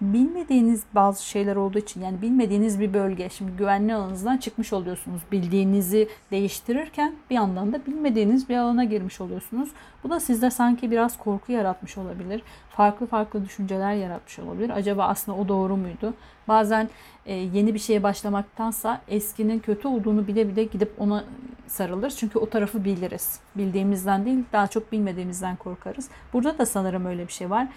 bilmediğiniz 0.00 0.82
bazı 0.94 1.26
şeyler 1.26 1.56
olduğu 1.56 1.78
için 1.78 2.02
yani 2.02 2.22
bilmediğiniz 2.22 2.80
bir 2.80 2.94
bölge 2.94 3.28
şimdi 3.28 3.52
güvenli 3.52 3.94
alanınızdan 3.94 4.36
çıkmış 4.36 4.72
oluyorsunuz. 4.72 5.22
Bildiğinizi 5.32 6.08
değiştirirken 6.30 7.14
bir 7.30 7.34
yandan 7.34 7.72
da 7.72 7.86
bilmediğiniz 7.86 8.48
bir 8.48 8.56
alana 8.56 8.84
girmiş 8.84 9.20
oluyorsunuz. 9.20 9.68
Bu 10.04 10.10
da 10.10 10.20
sizde 10.20 10.50
sanki 10.50 10.90
biraz 10.90 11.18
korku 11.18 11.52
yaratmış 11.52 11.98
olabilir. 11.98 12.42
Farklı 12.70 13.06
farklı 13.06 13.44
düşünceler 13.44 13.94
yaratmış 13.94 14.38
olabilir. 14.38 14.70
Acaba 14.70 15.04
aslında 15.04 15.38
o 15.38 15.48
doğru 15.48 15.76
muydu? 15.76 16.14
Bazen 16.48 16.88
e, 17.26 17.34
yeni 17.34 17.74
bir 17.74 17.78
şeye 17.78 18.02
başlamaktansa 18.02 19.00
eskinin 19.08 19.58
kötü 19.58 19.88
olduğunu 19.88 20.26
bile 20.26 20.48
bile 20.48 20.64
gidip 20.64 20.92
ona 20.98 21.24
sarılır. 21.66 22.10
Çünkü 22.10 22.38
o 22.38 22.50
tarafı 22.50 22.84
biliriz. 22.84 23.40
Bildiğimizden 23.56 24.24
değil 24.24 24.44
daha 24.52 24.66
çok 24.66 24.92
bilmediğimizden 24.92 25.56
korkarız. 25.56 26.08
Burada 26.32 26.58
da 26.58 26.66
sanırım 26.66 27.06
öyle 27.06 27.26
bir 27.28 27.32
şey 27.32 27.50
var. 27.50 27.68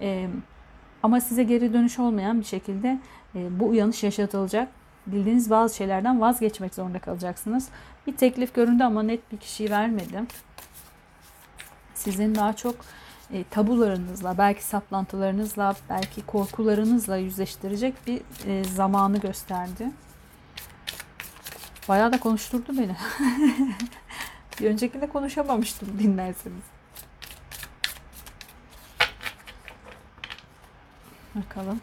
Eee 0.00 0.28
ama 1.04 1.20
size 1.20 1.42
geri 1.42 1.72
dönüş 1.72 1.98
olmayan 1.98 2.40
bir 2.40 2.44
şekilde 2.44 2.98
e, 3.34 3.60
bu 3.60 3.68
uyanış 3.68 4.02
yaşatılacak. 4.02 4.68
Bildiğiniz 5.06 5.50
bazı 5.50 5.76
şeylerden 5.76 6.20
vazgeçmek 6.20 6.74
zorunda 6.74 6.98
kalacaksınız. 6.98 7.68
Bir 8.06 8.16
teklif 8.16 8.54
göründü 8.54 8.82
ama 8.82 9.02
net 9.02 9.32
bir 9.32 9.36
kişiyi 9.36 9.70
vermedi. 9.70 10.22
Sizin 11.94 12.34
daha 12.34 12.52
çok 12.52 12.74
e, 13.32 13.44
tabularınızla, 13.44 14.38
belki 14.38 14.64
saplantılarınızla, 14.64 15.74
belki 15.90 16.26
korkularınızla 16.26 17.16
yüzleştirecek 17.16 17.94
bir 18.06 18.20
e, 18.46 18.64
zamanı 18.64 19.18
gösterdi. 19.18 19.90
Bayağı 21.88 22.12
da 22.12 22.20
konuşturdu 22.20 22.72
beni. 22.78 22.96
bir 24.60 24.70
öncekinde 24.70 25.06
konuşamamıştım 25.06 25.98
dinlerseniz. 25.98 26.73
Bakalım. 31.34 31.80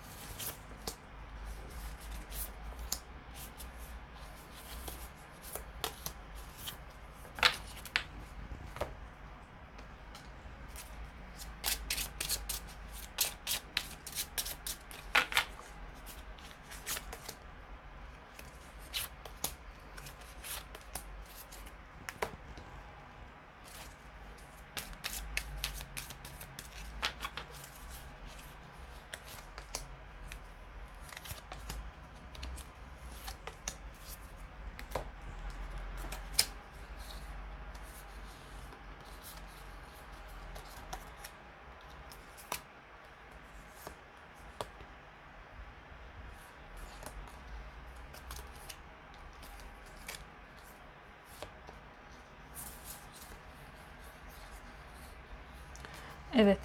Evet. 56.35 56.57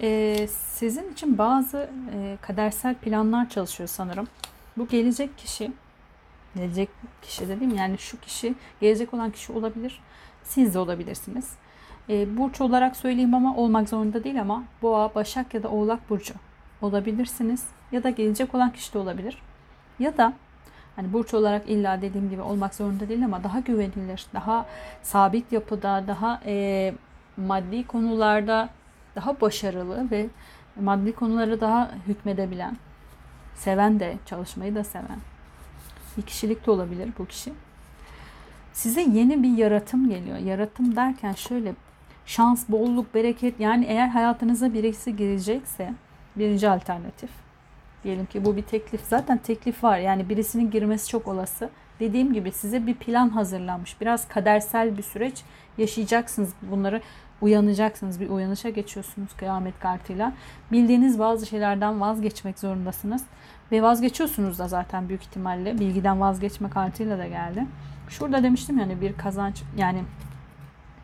Ee, 0.00 0.46
sizin 0.48 1.12
için 1.12 1.38
bazı 1.38 1.90
e, 2.14 2.36
kadersel 2.42 2.94
planlar 2.94 3.48
çalışıyor 3.48 3.88
sanırım. 3.88 4.28
Bu 4.76 4.88
gelecek 4.88 5.38
kişi, 5.38 5.72
gelecek 6.56 6.88
kişi 7.22 7.48
dediğim 7.48 7.74
yani 7.76 7.98
şu 7.98 8.20
kişi, 8.20 8.54
gelecek 8.80 9.14
olan 9.14 9.30
kişi 9.30 9.52
olabilir. 9.52 10.00
Siz 10.42 10.74
de 10.74 10.78
olabilirsiniz. 10.78 11.52
Ee, 12.08 12.36
burç 12.36 12.60
olarak 12.60 12.96
söyleyeyim 12.96 13.34
ama 13.34 13.56
olmak 13.56 13.88
zorunda 13.88 14.24
değil 14.24 14.40
ama 14.40 14.64
Boğa, 14.82 15.14
Başak 15.14 15.54
ya 15.54 15.62
da 15.62 15.68
Oğlak 15.68 16.10
burcu 16.10 16.34
olabilirsiniz. 16.82 17.66
Ya 17.92 18.02
da 18.02 18.10
gelecek 18.10 18.54
olan 18.54 18.72
kişi 18.72 18.94
de 18.94 18.98
olabilir. 18.98 19.38
Ya 19.98 20.16
da 20.16 20.32
hani 20.96 21.12
burç 21.12 21.34
olarak 21.34 21.68
illa 21.68 22.02
dediğim 22.02 22.30
gibi 22.30 22.42
olmak 22.42 22.74
zorunda 22.74 23.08
değil 23.08 23.24
ama 23.24 23.44
daha 23.44 23.60
güvenilir, 23.60 24.26
daha 24.34 24.66
sabit 25.02 25.52
yapıda, 25.52 26.04
daha 26.06 26.40
e, 26.46 26.94
maddi 27.36 27.86
konularda 27.86 28.68
daha 29.16 29.40
başarılı 29.40 30.10
ve 30.10 30.26
maddi 30.80 31.12
konuları 31.12 31.60
daha 31.60 31.90
hükmedebilen, 32.06 32.76
seven 33.54 34.00
de, 34.00 34.16
çalışmayı 34.26 34.74
da 34.74 34.84
seven 34.84 35.18
bir 36.16 36.22
kişilik 36.22 36.66
de 36.66 36.70
olabilir 36.70 37.10
bu 37.18 37.26
kişi. 37.26 37.52
Size 38.72 39.00
yeni 39.00 39.42
bir 39.42 39.56
yaratım 39.56 40.08
geliyor. 40.08 40.38
Yaratım 40.38 40.96
derken 40.96 41.32
şöyle 41.32 41.74
şans, 42.26 42.68
bolluk, 42.68 43.14
bereket 43.14 43.60
yani 43.60 43.84
eğer 43.84 44.08
hayatınıza 44.08 44.74
birisi 44.74 45.16
girecekse 45.16 45.94
birinci 46.36 46.68
alternatif. 46.68 47.30
Diyelim 48.04 48.26
ki 48.26 48.44
bu 48.44 48.56
bir 48.56 48.62
teklif. 48.62 49.00
Zaten 49.04 49.38
teklif 49.38 49.84
var. 49.84 49.98
Yani 49.98 50.28
birisinin 50.28 50.70
girmesi 50.70 51.08
çok 51.08 51.28
olası. 51.28 51.70
Dediğim 52.00 52.32
gibi 52.32 52.52
size 52.52 52.86
bir 52.86 52.94
plan 52.94 53.28
hazırlanmış. 53.28 54.00
Biraz 54.00 54.28
kadersel 54.28 54.98
bir 54.98 55.02
süreç 55.02 55.42
yaşayacaksınız. 55.78 56.52
Bunları 56.62 57.00
uyanacaksınız. 57.42 58.20
Bir 58.20 58.28
uyanışa 58.28 58.70
geçiyorsunuz 58.70 59.30
kıyamet 59.36 59.80
kartıyla. 59.80 60.32
Bildiğiniz 60.72 61.18
bazı 61.18 61.46
şeylerden 61.46 62.00
vazgeçmek 62.00 62.58
zorundasınız. 62.58 63.24
Ve 63.72 63.82
vazgeçiyorsunuz 63.82 64.58
da 64.58 64.68
zaten 64.68 65.08
büyük 65.08 65.22
ihtimalle. 65.22 65.78
Bilgiden 65.78 66.20
vazgeçme 66.20 66.70
kartıyla 66.70 67.18
da 67.18 67.26
geldi. 67.26 67.66
Şurada 68.08 68.42
demiştim 68.42 68.78
yani 68.78 69.00
bir 69.00 69.12
kazanç 69.12 69.62
yani 69.76 70.02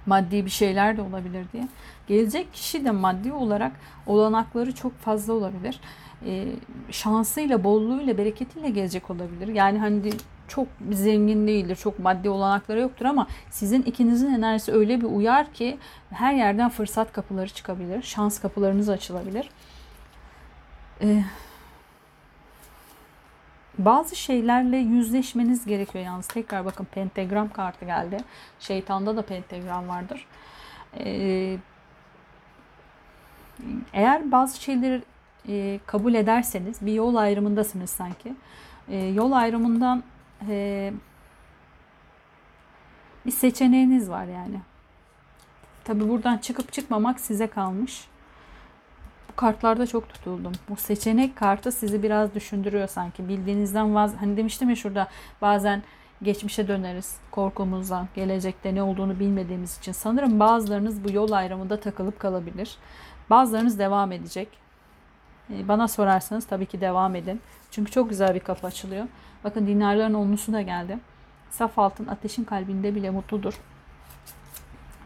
maddi 0.07 0.45
bir 0.45 0.51
şeyler 0.51 0.97
de 0.97 1.03
olabilir 1.03 1.47
diye. 1.53 1.69
Gelecek 2.09 2.53
kişi 2.53 2.85
de 2.85 2.91
maddi 2.91 3.33
olarak 3.33 3.73
olanakları 4.07 4.75
çok 4.75 4.99
fazla 4.99 5.33
olabilir. 5.33 5.81
E, 6.27 6.47
şansıyla, 6.91 7.65
bolluğuyla, 7.65 8.19
bereketiyle 8.19 8.71
gelecek 8.71 9.11
olabilir. 9.11 9.49
Yani 9.49 9.79
hani 9.79 10.13
çok 10.49 10.69
zengin 10.91 11.47
değildir, 11.47 11.77
çok 11.77 11.99
maddi 11.99 12.31
olanakları 12.31 12.81
yoktur 12.81 13.07
ama 13.07 13.27
sizin 13.51 13.83
ikinizin 13.83 14.35
enerjisi 14.35 14.73
öyle 14.73 15.01
bir 15.01 15.07
uyar 15.07 15.53
ki 15.53 15.79
her 16.11 16.35
yerden 16.35 16.69
fırsat 16.69 17.13
kapıları 17.13 17.49
çıkabilir, 17.49 18.03
şans 18.03 18.41
kapılarınız 18.41 18.89
açılabilir. 18.89 19.51
Ee, 21.03 21.25
bazı 23.79 24.17
şeylerle 24.17 24.77
yüzleşmeniz 24.77 25.67
gerekiyor 25.67 26.05
yalnız. 26.05 26.27
Tekrar 26.27 26.65
bakın 26.65 26.85
pentagram 26.85 27.49
kartı 27.53 27.85
geldi. 27.85 28.19
Şeytanda 28.61 29.17
da 29.17 29.23
pentagram 29.23 29.89
vardır. 29.89 30.27
Ee, 30.99 31.57
eğer 33.93 34.33
bazı 34.33 34.63
şeyleri 34.63 35.03
e, 35.49 35.81
kabul 35.87 36.15
ederseniz 36.15 36.87
bir 36.87 36.93
yol 36.93 37.17
ayrımındasınız 37.17 37.91
sanki. 37.91 38.35
E, 38.89 38.97
yol 38.97 39.33
ayrımından 39.33 40.03
e, 40.49 40.93
bir 43.27 43.33
seçeneğiniz 43.33 44.11
var 44.11 44.25
yani. 44.25 44.61
Tabi 45.85 46.09
buradan 46.09 46.39
çıkıp 46.39 46.73
çıkmamak 46.73 47.21
size 47.21 47.47
kalmış. 47.47 48.05
Bu 49.29 49.37
kartlarda 49.37 49.87
çok 49.87 50.09
tutuldum. 50.09 50.53
Bu 50.69 50.77
seçenek 50.77 51.37
kartı 51.37 51.73
sizi 51.73 52.03
biraz 52.03 52.35
düşündürüyor 52.35 52.89
sanki. 52.89 53.29
Bildiğinizden 53.29 53.95
vaz... 53.95 54.15
Hani 54.21 54.37
demiştim 54.37 54.71
ya 54.71 54.77
şurada 54.77 55.09
bazen 55.43 55.83
geçmişe 56.23 56.69
döneriz 56.69 57.17
korkumuzdan, 57.31 58.09
gelecekte 58.15 58.75
ne 58.75 58.83
olduğunu 58.83 59.21
bilmediğimiz 59.21 59.79
için. 59.79 59.93
Sanırım 59.93 60.41
bazılarınız 60.41 61.05
bu 61.05 61.13
yol 61.13 61.33
ayrımında 61.33 61.81
takılıp 61.81 62.21
kalabilir. 62.21 62.77
Bazılarınız 63.31 63.79
devam 63.79 64.13
edecek. 64.13 64.49
Bana 65.49 65.89
sorarsanız 65.89 66.47
tabii 66.47 66.67
ki 66.67 66.81
devam 66.81 67.15
edin. 67.15 67.41
Çünkü 67.71 67.91
çok 67.91 68.11
güzel 68.11 68.35
bir 68.35 68.41
kapı 68.41 68.67
açılıyor. 68.67 69.07
Bakın 69.45 69.67
dinarların 69.67 70.15
onlusu 70.15 70.53
da 70.53 70.63
geldi. 70.63 70.99
Saf 71.51 71.79
altın 71.79 72.07
ateşin 72.07 72.45
kalbinde 72.45 72.95
bile 72.95 73.11
mutludur. 73.11 73.61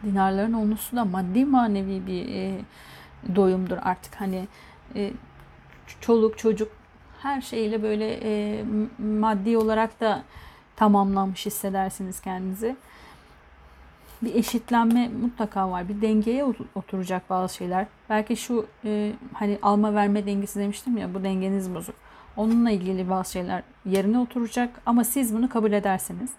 Dinarların 0.03 0.53
onlusu 0.53 0.95
da 0.95 1.05
maddi 1.05 1.45
manevi 1.45 2.07
bir 2.07 2.35
e, 2.35 2.61
doyumdur 3.35 3.77
artık. 3.81 4.21
Hani 4.21 4.47
e, 4.95 5.11
çoluk 6.01 6.37
çocuk 6.37 6.71
her 7.21 7.41
şeyle 7.41 7.83
böyle 7.83 8.19
e, 8.23 8.63
maddi 8.99 9.57
olarak 9.57 10.01
da 10.01 10.23
tamamlanmış 10.75 11.45
hissedersiniz 11.45 12.21
kendinizi. 12.21 12.75
Bir 14.23 14.35
eşitlenme 14.35 15.07
mutlaka 15.07 15.71
var. 15.71 15.89
Bir 15.89 16.01
dengeye 16.01 16.45
oturacak 16.75 17.29
bazı 17.29 17.55
şeyler. 17.55 17.87
Belki 18.09 18.37
şu 18.37 18.65
e, 18.85 19.13
hani 19.33 19.59
alma 19.61 19.93
verme 19.93 20.25
dengesi 20.25 20.59
demiştim 20.59 20.97
ya 20.97 21.13
bu 21.13 21.23
dengeniz 21.23 21.75
bozuk. 21.75 21.95
Onunla 22.37 22.71
ilgili 22.71 23.09
bazı 23.09 23.31
şeyler 23.31 23.63
yerine 23.85 24.19
oturacak 24.19 24.81
ama 24.85 25.03
siz 25.03 25.35
bunu 25.35 25.49
kabul 25.49 25.71
ederseniz. 25.71 26.29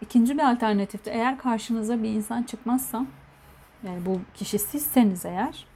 İkinci 0.00 0.38
bir 0.38 0.50
alternatifte 0.50 1.10
eğer 1.10 1.38
karşınıza 1.38 2.02
bir 2.02 2.08
insan 2.08 2.42
çıkmazsa 2.42 3.06
yani 3.86 4.06
bu 4.06 4.20
kişi 4.34 4.58
sizseniz 4.58 5.24
eğer 5.24 5.66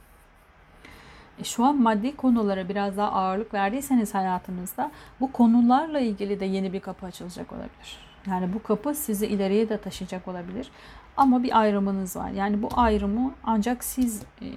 e, 1.39 1.43
şu 1.43 1.65
an 1.65 1.81
maddi 1.81 2.15
konulara 2.15 2.69
biraz 2.69 2.97
daha 2.97 3.11
ağırlık 3.11 3.53
verdiyseniz 3.53 4.13
hayatınızda 4.13 4.91
bu 5.19 5.31
konularla 5.31 5.99
ilgili 5.99 6.39
de 6.39 6.45
yeni 6.45 6.73
bir 6.73 6.79
kapı 6.79 7.05
açılacak 7.05 7.51
olabilir. 7.53 7.97
Yani 8.27 8.53
bu 8.53 8.63
kapı 8.63 8.95
sizi 8.95 9.27
ileriye 9.27 9.69
de 9.69 9.77
taşıyacak 9.77 10.27
olabilir. 10.27 10.71
Ama 11.17 11.43
bir 11.43 11.59
ayrımınız 11.59 12.15
var. 12.15 12.29
Yani 12.29 12.61
bu 12.61 12.69
ayrımı 12.75 13.33
ancak 13.43 13.83
siz 13.83 14.21
e, 14.41 14.47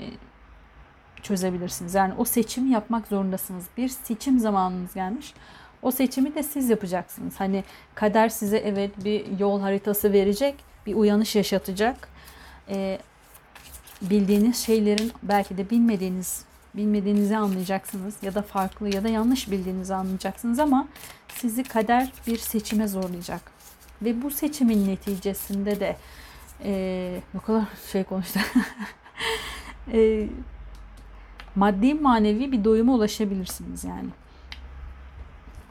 çözebilirsiniz. 1.23 1.95
Yani 1.95 2.15
o 2.19 2.25
seçimi 2.25 2.71
yapmak 2.71 3.07
zorundasınız. 3.07 3.65
Bir 3.77 3.89
seçim 3.89 4.39
zamanınız 4.39 4.95
gelmiş. 4.95 5.35
O 5.83 5.91
seçimi 5.91 6.35
de 6.35 6.43
siz 6.43 6.71
yapacaksınız. 6.71 7.41
Hani 7.41 7.65
kader 7.95 8.29
size 8.29 8.57
evet 8.57 9.05
bir 9.05 9.39
yol 9.39 9.61
haritası 9.61 10.13
verecek, 10.13 10.55
bir 10.87 10.95
uyanış 10.95 11.37
yaşatacak. 11.37 12.09
Ee, 12.69 12.99
bildiğiniz 14.03 14.57
şeylerin 14.57 15.13
belki 15.23 15.57
de 15.57 15.71
bilmediğiniz 15.71 16.45
bilmediğinizi 16.77 17.37
anlayacaksınız 17.37 18.15
ya 18.23 18.35
da 18.35 18.43
farklı 18.43 18.95
ya 18.95 19.05
da 19.05 19.09
yanlış 19.09 19.51
bildiğinizi 19.51 19.95
anlayacaksınız 19.95 20.59
ama 20.59 20.89
sizi 21.29 21.63
kader 21.63 22.13
bir 22.27 22.39
seçime 22.39 22.89
zorlayacak. 22.89 23.41
Ve 24.03 24.23
bu 24.23 24.31
seçimin 24.31 24.89
neticesinde 24.89 25.81
de 25.81 25.97
e, 26.65 27.21
bu 27.35 27.41
kadar 27.41 27.65
şey 27.93 28.05
konuştu. 28.05 28.41
e, 29.93 30.29
maddi 31.57 31.95
manevi 31.95 32.53
bir 32.53 32.65
doyuma 32.65 32.95
ulaşabilirsiniz 32.95 33.85
yani. 33.85 34.09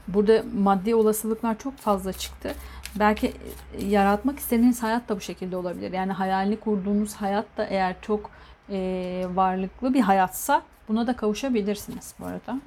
Burada 0.08 0.44
maddi 0.58 0.96
olasılıklar 0.96 1.60
çok 1.60 1.78
fazla 1.78 2.14
çıktı. 2.14 2.56
Belki 2.96 3.34
e, 3.74 3.86
yaratmak 3.86 4.40
istediğiniz 4.40 4.84
hayat 4.84 5.10
da 5.10 5.16
bu 5.16 5.22
şekilde 5.22 5.58
olabilir. 5.58 5.92
Yani 5.92 6.12
hayalini 6.12 6.60
kurduğunuz 6.60 7.16
hayat 7.16 7.46
da 7.58 7.66
eğer 7.66 7.96
çok 8.02 8.32
e, 8.70 9.26
varlıklı 9.34 9.94
bir 9.94 10.02
hayatsa 10.02 10.62
buna 10.88 11.08
da 11.08 11.16
kavuşabilirsiniz 11.16 12.14
bu 12.20 12.26
arada. 12.26 12.60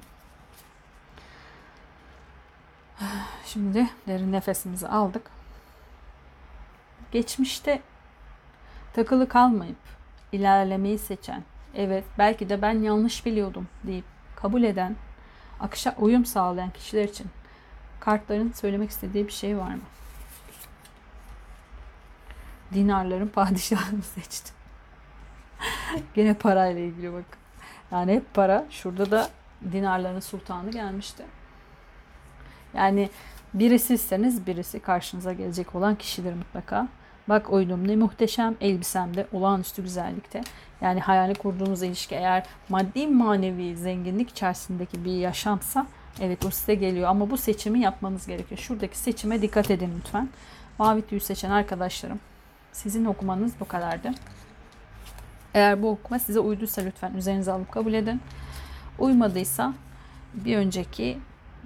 Şimdi 3.45 3.89
derin 4.07 4.31
nefesimizi 4.31 4.87
aldık. 4.87 5.31
Geçmişte 7.11 7.81
takılı 8.93 9.29
kalmayıp 9.29 9.77
ilerlemeyi 10.31 10.97
seçen, 10.97 11.43
evet 11.75 12.03
belki 12.17 12.49
de 12.49 12.61
ben 12.61 12.73
yanlış 12.81 13.25
biliyordum 13.25 13.67
deyip 13.83 14.05
kabul 14.35 14.63
eden, 14.63 14.95
akışa 15.59 15.95
uyum 15.97 16.25
sağlayan 16.25 16.69
kişiler 16.69 17.03
için 17.03 17.27
kartların 17.99 18.51
söylemek 18.51 18.89
istediği 18.89 19.27
bir 19.27 19.31
şey 19.31 19.57
var 19.57 19.73
mı? 19.73 19.81
Dinarların 22.73 23.27
padişahını 23.27 24.01
seçtim. 24.15 24.55
Gene 26.13 26.33
parayla 26.33 26.81
ilgili 26.81 27.13
bakın. 27.13 27.39
Yani 27.91 28.13
hep 28.13 28.33
para. 28.33 28.65
Şurada 28.69 29.11
da 29.11 29.29
dinarların 29.71 30.19
sultanı 30.19 30.71
gelmişti. 30.71 31.23
Yani 32.73 33.09
birisizseniz 33.53 34.47
birisi 34.47 34.79
karşınıza 34.79 35.33
gelecek 35.33 35.75
olan 35.75 35.95
kişidir 35.95 36.33
mutlaka. 36.33 36.87
Bak 37.29 37.49
oydum 37.53 37.87
ne 37.87 37.95
muhteşem 37.95 38.55
elbisemde 38.61 39.27
olağanüstü 39.33 39.83
güzellikte. 39.83 40.41
Yani 40.81 40.99
hayali 40.99 41.33
kurduğunuz 41.33 41.83
ilişki 41.83 42.15
eğer 42.15 42.45
maddi 42.69 43.07
manevi 43.07 43.77
zenginlik 43.77 44.29
içerisindeki 44.29 45.05
bir 45.05 45.11
yaşamsa 45.11 45.87
evet 46.21 46.45
o 46.45 46.49
size 46.51 46.75
geliyor. 46.75 47.09
Ama 47.09 47.29
bu 47.29 47.37
seçimi 47.37 47.79
yapmanız 47.79 48.27
gerekiyor. 48.27 48.59
Şuradaki 48.59 48.97
seçime 48.97 49.41
dikkat 49.41 49.71
edin 49.71 49.93
lütfen. 49.97 50.29
Mavi 50.79 51.01
tüyü 51.01 51.21
seçen 51.21 51.51
arkadaşlarım 51.51 52.19
sizin 52.71 53.05
okumanız 53.05 53.53
bu 53.59 53.67
kadardı. 53.67 54.11
Eğer 55.53 55.81
bu 55.81 55.89
okuma 55.89 56.19
size 56.19 56.39
uyduysa 56.39 56.81
lütfen 56.81 57.13
üzerinize 57.13 57.51
alıp 57.51 57.71
kabul 57.71 57.93
edin. 57.93 58.21
Uymadıysa 58.99 59.73
bir 60.33 60.57
önceki 60.57 61.17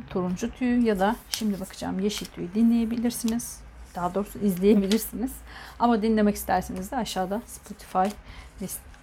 turuncu 0.10 0.52
tüyü 0.52 0.86
ya 0.86 1.00
da 1.00 1.16
şimdi 1.30 1.60
bakacağım 1.60 2.00
yeşil 2.00 2.26
tüyü 2.26 2.54
dinleyebilirsiniz. 2.54 3.63
Daha 3.96 4.16
doğrusu 4.16 4.40
izleyebilirsiniz. 4.40 5.32
Ama 5.80 6.02
dinlemek 6.02 6.36
isterseniz 6.36 6.92
de 6.92 6.96
aşağıda 6.96 7.42
Spotify 7.46 8.16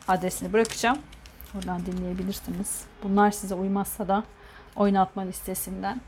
adresini 0.08 0.52
bırakacağım. 0.52 0.98
Oradan 1.58 1.86
dinleyebilirsiniz. 1.86 2.84
Bunlar 3.02 3.30
size 3.30 3.54
uymazsa 3.54 4.08
da 4.08 4.24
oynatma 4.76 5.22
listesinden 5.22 6.00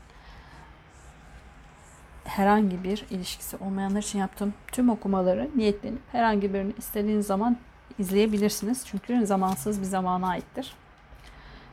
herhangi 2.23 2.83
bir 2.83 3.05
ilişkisi 3.09 3.57
olmayanlar 3.57 4.01
için 4.01 4.19
yaptığım 4.19 4.53
tüm 4.71 4.89
okumaları 4.89 5.49
niyetlenip 5.55 6.01
herhangi 6.11 6.53
birini 6.53 6.73
istediğiniz 6.77 7.27
zaman 7.27 7.57
izleyebilirsiniz. 7.99 8.85
Çünkü 8.85 9.25
zamansız 9.25 9.79
bir 9.79 9.85
zamana 9.85 10.27
aittir. 10.27 10.73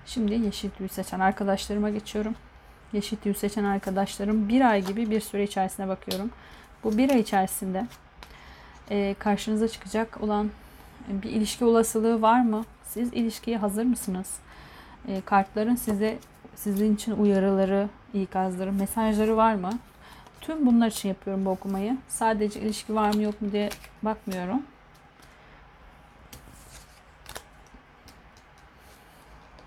Şimdi 0.07 0.35
yeşil 0.35 0.71
tüy 0.71 0.89
seçen 0.89 1.21
arkadaşlarıma 1.21 1.91
geçiyorum. 1.91 2.35
Yeşil 2.93 3.17
tüy 3.17 3.35
seçen 3.35 3.65
arkadaşlarım 3.65 4.49
bir 4.49 4.61
ay 4.61 4.87
gibi 4.87 5.11
bir 5.11 5.21
süre 5.21 5.45
içerisine 5.45 5.89
bakıyorum. 5.89 6.31
Bu 6.85 6.99
bir 6.99 7.11
ay 7.11 7.21
içerisinde 7.21 7.87
e, 8.91 9.15
karşınıza 9.19 9.69
çıkacak 9.69 10.21
olan 10.23 10.51
bir 11.09 11.31
ilişki 11.31 11.65
olasılığı 11.65 12.23
var 12.23 12.41
mı? 12.43 12.65
Siz 12.85 13.13
ilişkiye 13.13 13.59
hazır 13.59 13.85
mısınız? 13.85 14.39
E, 15.09 15.21
kartların 15.21 15.77
size 15.77 16.19
sizin 16.57 16.95
için 16.95 17.13
uyarıları, 17.13 17.89
ikazları, 18.15 18.73
mesajları 18.73 19.37
var 19.37 19.55
mı? 19.55 19.71
Tüm 20.41 20.67
bunlar 20.67 20.87
için 20.91 21.09
yapıyorum 21.09 21.45
bu 21.45 21.51
okumayı. 21.51 21.97
Sadece 22.09 22.61
ilişki 22.61 22.95
var 22.95 23.15
mı 23.15 23.23
yok 23.23 23.43
mu 23.43 23.53
diye 23.53 23.71
bakmıyorum. 24.03 24.63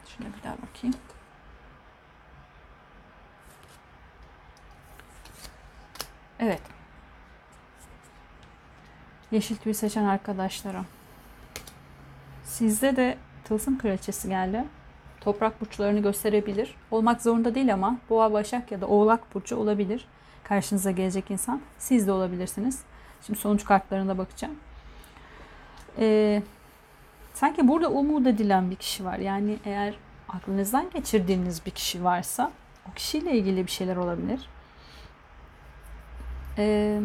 Şuna 0.07 0.27
bir 0.27 0.43
daha 0.43 0.53
bakayım. 0.53 0.95
Evet. 6.39 6.72
Yeşil 9.33 9.55
tüy 9.55 9.73
seçen 9.73 10.03
arkadaşlarım. 10.03 10.85
Sizde 12.43 12.95
de 12.95 13.17
tılsım 13.43 13.77
kraliçesi 13.77 14.27
geldi. 14.27 14.63
Toprak 15.21 15.61
burçlarını 15.61 15.99
gösterebilir. 15.99 16.75
Olmak 16.91 17.21
zorunda 17.21 17.55
değil 17.55 17.73
ama 17.73 17.97
boğa, 18.09 18.33
başak 18.33 18.71
ya 18.71 18.81
da 18.81 18.87
oğlak 18.87 19.35
burcu 19.35 19.55
olabilir. 19.55 20.05
Karşınıza 20.43 20.91
gelecek 20.91 21.31
insan. 21.31 21.61
Siz 21.77 22.07
de 22.07 22.11
olabilirsiniz. 22.11 22.81
Şimdi 23.25 23.39
sonuç 23.39 23.65
kartlarına 23.65 24.17
bakacağım. 24.17 24.55
Ee, 25.99 26.43
sanki 27.33 27.67
burada 27.67 27.89
umut 27.89 28.27
edilen 28.27 28.71
bir 28.71 28.75
kişi 28.75 29.05
var. 29.05 29.19
Yani 29.19 29.57
eğer 29.65 29.93
aklınızdan 30.29 30.89
geçirdiğiniz 30.93 31.65
bir 31.65 31.71
kişi 31.71 32.03
varsa 32.03 32.51
o 32.91 32.93
kişiyle 32.93 33.31
ilgili 33.31 33.65
bir 33.65 33.71
şeyler 33.71 33.95
olabilir. 33.95 34.49
Ee, 36.57 37.01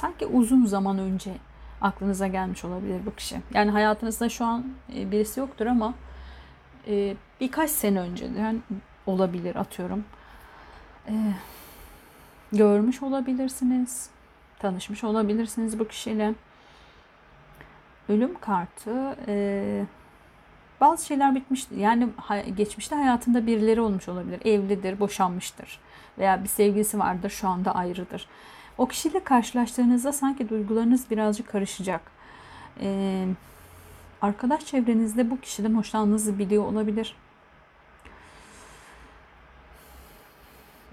sanki 0.00 0.26
uzun 0.26 0.66
zaman 0.66 0.98
önce 0.98 1.30
aklınıza 1.80 2.26
gelmiş 2.26 2.64
olabilir 2.64 3.00
bu 3.06 3.14
kişi. 3.14 3.40
Yani 3.54 3.70
hayatınızda 3.70 4.28
şu 4.28 4.44
an 4.44 4.64
e, 4.96 5.10
birisi 5.10 5.40
yoktur 5.40 5.66
ama 5.66 5.94
e, 6.88 7.16
birkaç 7.40 7.70
sene 7.70 8.00
önceden 8.00 8.62
olabilir 9.06 9.56
atıyorum. 9.56 10.04
E, 11.08 11.14
görmüş 12.52 13.02
olabilirsiniz. 13.02 14.10
Tanışmış 14.58 15.04
olabilirsiniz 15.04 15.78
bu 15.78 15.88
kişiyle. 15.88 16.34
Ölüm 18.08 18.40
kartı 18.40 19.16
bazı 20.80 21.06
şeyler 21.06 21.34
bitmiştir. 21.34 21.76
Yani 21.76 22.08
geçmişte 22.56 22.96
hayatında 22.96 23.46
birileri 23.46 23.80
olmuş 23.80 24.08
olabilir. 24.08 24.40
Evlidir, 24.44 25.00
boşanmıştır. 25.00 25.78
Veya 26.18 26.42
bir 26.42 26.48
sevgilisi 26.48 26.98
vardır, 26.98 27.30
şu 27.30 27.48
anda 27.48 27.74
ayrıdır. 27.74 28.28
O 28.80 28.86
kişiyle 28.88 29.24
karşılaştığınızda 29.24 30.12
sanki 30.12 30.48
duygularınız 30.48 31.10
birazcık 31.10 31.48
karışacak. 31.48 32.00
Ee, 32.80 33.26
arkadaş 34.22 34.66
çevrenizde 34.66 35.30
bu 35.30 35.40
kişiden 35.40 35.74
hoşlandığınızı 35.74 36.38
biliyor 36.38 36.64
olabilir. 36.64 37.16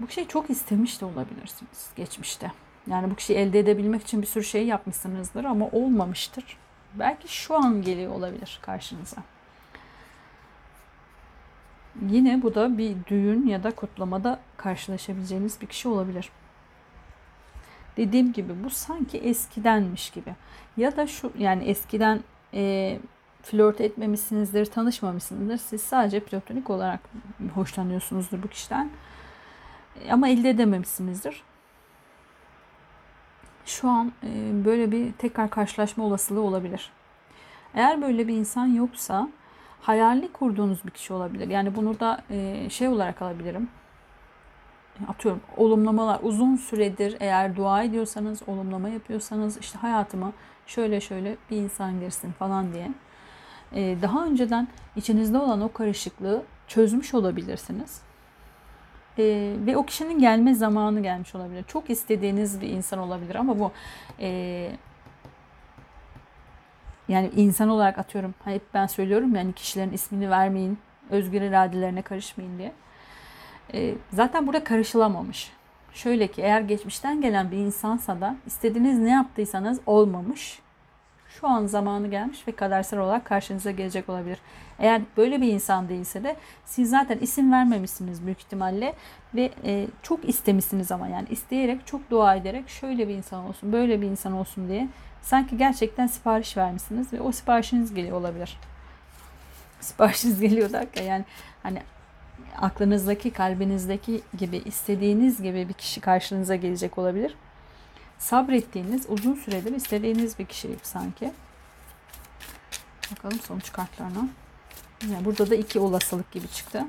Bu 0.00 0.06
kişiyi 0.06 0.28
çok 0.28 0.50
istemiş 0.50 1.00
de 1.00 1.04
olabilirsiniz 1.04 1.90
geçmişte. 1.96 2.52
Yani 2.86 3.10
bu 3.10 3.14
kişiyi 3.14 3.34
elde 3.34 3.58
edebilmek 3.58 4.02
için 4.02 4.22
bir 4.22 4.26
sürü 4.26 4.44
şey 4.44 4.66
yapmışsınızdır 4.66 5.44
ama 5.44 5.68
olmamıştır. 5.72 6.56
Belki 6.94 7.28
şu 7.28 7.56
an 7.56 7.82
geliyor 7.82 8.12
olabilir 8.12 8.58
karşınıza. 8.62 9.22
Yine 12.10 12.42
bu 12.42 12.54
da 12.54 12.78
bir 12.78 12.96
düğün 13.06 13.46
ya 13.46 13.62
da 13.62 13.70
kutlamada 13.70 14.40
karşılaşabileceğiniz 14.56 15.60
bir 15.60 15.66
kişi 15.66 15.88
olabilir. 15.88 16.30
Dediğim 17.98 18.32
gibi 18.32 18.64
bu 18.64 18.70
sanki 18.70 19.18
eskidenmiş 19.18 20.10
gibi. 20.10 20.34
Ya 20.76 20.96
da 20.96 21.06
şu 21.06 21.32
yani 21.38 21.64
eskiden 21.64 22.20
e, 22.54 22.98
flört 23.42 23.80
etmemişsinizdir, 23.80 24.66
tanışmamışsınızdır. 24.66 25.56
Siz 25.56 25.82
sadece 25.82 26.20
platonik 26.20 26.70
olarak 26.70 27.00
hoşlanıyorsunuzdur 27.54 28.42
bu 28.42 28.48
kişiden. 28.48 28.90
Ama 30.10 30.28
elde 30.28 30.50
edememişsinizdir. 30.50 31.42
Şu 33.66 33.88
an 33.88 34.12
e, 34.22 34.64
böyle 34.64 34.92
bir 34.92 35.12
tekrar 35.12 35.50
karşılaşma 35.50 36.04
olasılığı 36.04 36.40
olabilir. 36.40 36.90
Eğer 37.74 38.02
böyle 38.02 38.28
bir 38.28 38.34
insan 38.34 38.66
yoksa 38.66 39.28
hayalini 39.80 40.32
kurduğunuz 40.32 40.84
bir 40.84 40.90
kişi 40.90 41.12
olabilir. 41.12 41.48
Yani 41.48 41.76
bunu 41.76 42.00
da 42.00 42.22
e, 42.30 42.70
şey 42.70 42.88
olarak 42.88 43.22
alabilirim. 43.22 43.68
Atıyorum 45.08 45.40
olumlamalar 45.56 46.18
uzun 46.22 46.56
süredir 46.56 47.16
eğer 47.20 47.56
dua 47.56 47.82
ediyorsanız, 47.82 48.42
olumlama 48.46 48.88
yapıyorsanız 48.88 49.58
işte 49.58 49.78
hayatıma 49.78 50.32
şöyle 50.66 51.00
şöyle 51.00 51.36
bir 51.50 51.56
insan 51.56 52.00
girsin 52.00 52.32
falan 52.32 52.72
diye. 52.72 52.90
E, 53.72 54.02
daha 54.02 54.26
önceden 54.26 54.68
içinizde 54.96 55.38
olan 55.38 55.60
o 55.60 55.72
karışıklığı 55.72 56.42
çözmüş 56.68 57.14
olabilirsiniz. 57.14 58.00
E, 59.18 59.54
ve 59.66 59.76
o 59.76 59.86
kişinin 59.86 60.18
gelme 60.18 60.54
zamanı 60.54 61.00
gelmiş 61.02 61.34
olabilir. 61.34 61.64
Çok 61.68 61.90
istediğiniz 61.90 62.60
bir 62.60 62.68
insan 62.68 62.98
olabilir 62.98 63.34
ama 63.34 63.58
bu 63.58 63.72
e, 64.20 64.70
yani 67.08 67.30
insan 67.36 67.68
olarak 67.68 67.98
atıyorum 67.98 68.34
hep 68.44 68.62
ben 68.74 68.86
söylüyorum 68.86 69.34
yani 69.34 69.52
kişilerin 69.52 69.92
ismini 69.92 70.30
vermeyin, 70.30 70.78
özgür 71.10 71.42
iradelerine 71.42 72.02
karışmayın 72.02 72.58
diye. 72.58 72.72
E, 73.74 73.94
zaten 74.12 74.46
burada 74.46 74.64
karışılamamış. 74.64 75.52
Şöyle 75.92 76.26
ki 76.26 76.42
eğer 76.42 76.60
geçmişten 76.60 77.20
gelen 77.20 77.50
bir 77.50 77.56
insansa 77.56 78.20
da 78.20 78.36
istediğiniz 78.46 78.98
ne 78.98 79.10
yaptıysanız 79.10 79.80
olmamış. 79.86 80.58
Şu 81.28 81.48
an 81.48 81.66
zamanı 81.66 82.08
gelmiş 82.08 82.48
ve 82.48 82.52
kadersel 82.52 83.00
olarak 83.00 83.24
karşınıza 83.24 83.70
gelecek 83.70 84.08
olabilir. 84.08 84.38
Eğer 84.78 85.02
böyle 85.16 85.40
bir 85.40 85.52
insan 85.52 85.88
değilse 85.88 86.24
de 86.24 86.36
siz 86.64 86.90
zaten 86.90 87.18
isim 87.18 87.52
vermemişsiniz 87.52 88.26
büyük 88.26 88.40
ihtimalle 88.40 88.94
ve 89.34 89.50
e, 89.64 89.86
çok 90.02 90.28
istemişsiniz 90.28 90.92
ama 90.92 91.08
yani 91.08 91.28
isteyerek 91.30 91.86
çok 91.86 92.10
dua 92.10 92.34
ederek 92.34 92.68
şöyle 92.68 93.08
bir 93.08 93.14
insan 93.14 93.44
olsun 93.44 93.72
böyle 93.72 94.00
bir 94.00 94.06
insan 94.06 94.32
olsun 94.32 94.68
diye 94.68 94.88
sanki 95.22 95.56
gerçekten 95.56 96.06
sipariş 96.06 96.56
vermişsiniz 96.56 97.12
ve 97.12 97.20
o 97.20 97.32
siparişiniz 97.32 97.94
geliyor 97.94 98.16
olabilir. 98.16 98.58
Siparişiniz 99.80 100.40
geliyor 100.40 100.72
derken 100.72 101.04
yani 101.04 101.24
hani 101.62 101.82
aklınızdaki, 102.58 103.30
kalbinizdeki 103.30 104.20
gibi 104.38 104.56
istediğiniz 104.56 105.42
gibi 105.42 105.68
bir 105.68 105.74
kişi 105.74 106.00
karşınıza 106.00 106.56
gelecek 106.56 106.98
olabilir. 106.98 107.34
Sabrettiğiniz, 108.18 109.06
uzun 109.08 109.34
süredir 109.34 109.74
istediğiniz 109.74 110.38
bir 110.38 110.46
kişi 110.46 110.68
sanki. 110.82 111.32
Bakalım 113.10 113.38
sonuç 113.38 113.72
kartlarına. 113.72 114.28
Yani 115.12 115.24
burada 115.24 115.50
da 115.50 115.54
iki 115.54 115.78
olasılık 115.80 116.32
gibi 116.32 116.48
çıktı. 116.48 116.84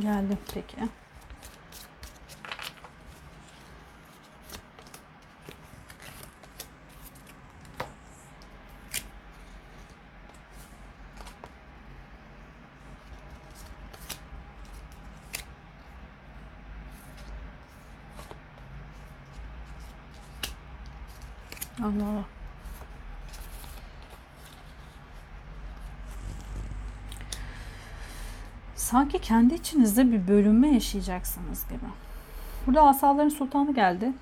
Geldim 0.00 0.38
peki. 0.54 0.76
Sanki 28.92 29.18
kendi 29.18 29.54
içinizde 29.54 30.12
bir 30.12 30.28
bölünme 30.28 30.68
yaşayacaksınız 30.68 31.68
gibi. 31.68 31.90
Burada 32.66 32.82
asaların 32.82 33.28
sultanı 33.28 33.74
geldi. 33.74 34.12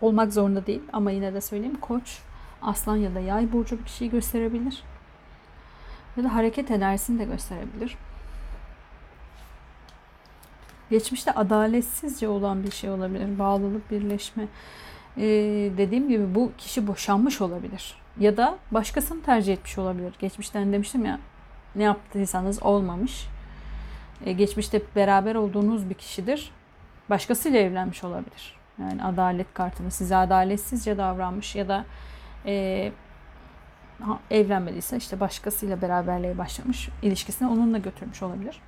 Olmak 0.00 0.32
zorunda 0.32 0.66
değil 0.66 0.82
ama 0.92 1.10
yine 1.10 1.34
de 1.34 1.40
söyleyeyim. 1.40 1.78
Koç, 1.80 2.18
aslan 2.62 2.96
ya 2.96 3.14
da 3.14 3.20
yay 3.20 3.52
burcu 3.52 3.78
bir 3.78 3.84
kişiyi 3.84 4.10
gösterebilir. 4.10 4.82
Ya 6.16 6.24
da 6.24 6.34
hareket 6.34 6.70
enerjisini 6.70 7.18
de 7.18 7.24
gösterebilir. 7.24 7.96
Geçmişte 10.90 11.32
adaletsizce 11.32 12.28
olan 12.28 12.62
bir 12.62 12.70
şey 12.70 12.90
olabilir. 12.90 13.38
Bağlılık, 13.38 13.90
birleşme. 13.90 14.48
Ee, 15.16 15.22
dediğim 15.76 16.08
gibi 16.08 16.34
bu 16.34 16.52
kişi 16.58 16.86
boşanmış 16.86 17.40
olabilir. 17.40 17.94
Ya 18.20 18.36
da 18.36 18.58
başkasını 18.70 19.22
tercih 19.22 19.52
etmiş 19.52 19.78
olabilir. 19.78 20.14
Geçmişten 20.18 20.72
demiştim 20.72 21.04
ya 21.04 21.20
ne 21.76 21.82
yaptıysanız 21.82 22.62
olmamış. 22.62 23.26
Ee, 24.24 24.32
geçmişte 24.32 24.82
beraber 24.96 25.34
olduğunuz 25.34 25.90
bir 25.90 25.94
kişidir. 25.94 26.50
Başkasıyla 27.10 27.58
evlenmiş 27.58 28.04
olabilir. 28.04 28.56
Yani 28.80 29.04
adalet 29.04 29.54
kartını 29.54 29.90
size 29.90 30.16
adaletsizce 30.16 30.98
davranmış 30.98 31.54
ya 31.54 31.68
da 31.68 31.84
e, 32.46 32.92
evlenmediyse 34.30 34.96
işte 34.96 35.20
başkasıyla 35.20 35.82
beraberliğe 35.82 36.38
başlamış 36.38 36.88
ilişkisini 37.02 37.48
onunla 37.48 37.78
götürmüş 37.78 38.22
olabilir. 38.22 38.60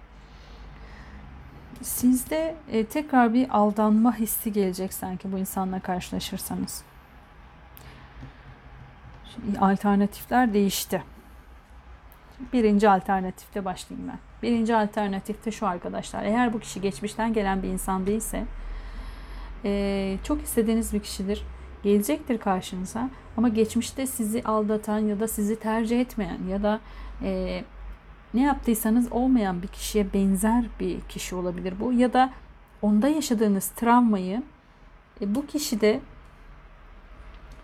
Sizde 1.83 2.55
e, 2.73 2.85
tekrar 2.85 3.35
bir 3.35 3.49
aldanma 3.51 4.19
hissi 4.19 4.53
gelecek 4.53 4.95
sanki 4.95 5.33
bu 5.33 5.39
insanla 5.39 5.81
karşılaşırsanız. 5.81 6.83
Şimdi 9.35 9.59
alternatifler 9.59 10.55
değişti. 10.55 11.03
Birinci 12.53 12.91
alternatifte 12.91 13.65
başlayayım 13.65 14.09
ben. 14.09 14.28
Birinci 14.43 14.77
alternatifte 14.77 15.51
şu 15.51 15.67
arkadaşlar. 15.67 16.23
Eğer 16.23 16.53
bu 16.53 16.61
kişi 16.61 16.81
geçmişten 16.81 17.33
gelen 17.33 17.63
bir 17.63 17.69
insan 17.69 18.07
değilse 18.07 18.45
e, 19.65 20.17
çok 20.25 20.43
istediğiniz 20.43 20.93
bir 20.93 21.01
kişidir. 21.01 21.45
Gelecektir 21.83 22.39
karşınıza 22.39 23.11
ama 23.37 23.49
geçmişte 23.49 24.07
sizi 24.07 24.43
aldatan 24.43 24.99
ya 24.99 25.21
da 25.21 25.29
sizi 25.29 25.61
tercih 25.61 26.01
etmeyen 26.01 26.39
ya 26.49 26.63
da 26.63 26.81
e, 27.23 27.65
ne 28.35 28.43
yaptıysanız 28.43 29.13
olmayan 29.13 29.63
bir 29.63 29.69
kişiye 29.69 30.13
benzer 30.13 30.65
bir 30.81 31.01
kişi 31.01 31.35
olabilir 31.35 31.75
bu. 31.81 31.93
Ya 31.93 32.13
da 32.13 32.31
onda 32.83 33.09
yaşadığınız 33.09 33.69
travmayı 33.69 34.43
e, 35.21 35.35
bu 35.35 35.47
kişide 35.47 36.01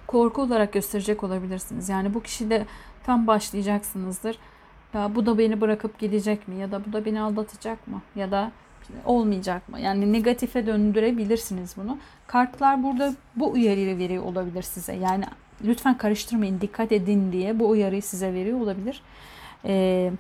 korku 0.06 0.42
olarak 0.42 0.72
gösterecek 0.72 1.24
olabilirsiniz. 1.24 1.88
Yani 1.88 2.14
bu 2.14 2.22
kişide 2.22 2.66
tam 3.06 3.26
başlayacaksınızdır. 3.26 4.38
Ya 4.94 5.14
bu 5.14 5.26
da 5.26 5.38
beni 5.38 5.60
bırakıp 5.60 5.98
gidecek 5.98 6.48
mi? 6.48 6.54
Ya 6.60 6.72
da 6.72 6.84
bu 6.84 6.92
da 6.92 7.04
beni 7.04 7.20
aldatacak 7.20 7.88
mı? 7.88 8.02
Ya 8.16 8.30
da 8.30 8.52
olmayacak 9.04 9.68
mı? 9.68 9.80
Yani 9.80 10.12
negatife 10.12 10.66
döndürebilirsiniz 10.66 11.74
bunu. 11.76 11.98
Kartlar 12.26 12.82
burada 12.82 13.14
bu 13.36 13.50
uyarıyı 13.50 13.98
veriyor 13.98 14.24
olabilir 14.24 14.62
size. 14.62 14.92
Yani 14.94 15.24
lütfen 15.64 15.98
karıştırmayın, 15.98 16.60
dikkat 16.60 16.92
edin 16.92 17.32
diye 17.32 17.58
bu 17.58 17.68
uyarıyı 17.68 18.02
size 18.02 18.34
veriyor 18.34 18.60
olabilir. 18.60 19.02
Ee, 19.64 20.12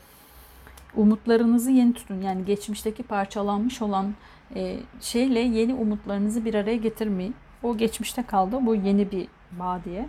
umutlarınızı 0.96 1.70
yeni 1.70 1.94
tutun. 1.94 2.22
Yani 2.22 2.44
geçmişteki 2.44 3.02
parçalanmış 3.02 3.82
olan 3.82 4.14
e, 4.56 4.76
şeyle 5.00 5.40
yeni 5.40 5.74
umutlarınızı 5.74 6.44
bir 6.44 6.54
araya 6.54 6.76
getirmeyin. 6.76 7.34
O 7.62 7.76
geçmişte 7.76 8.22
kaldı. 8.22 8.58
Bu 8.60 8.74
yeni 8.74 9.10
bir 9.10 9.28
bağ 9.52 9.80
diye. 9.84 10.08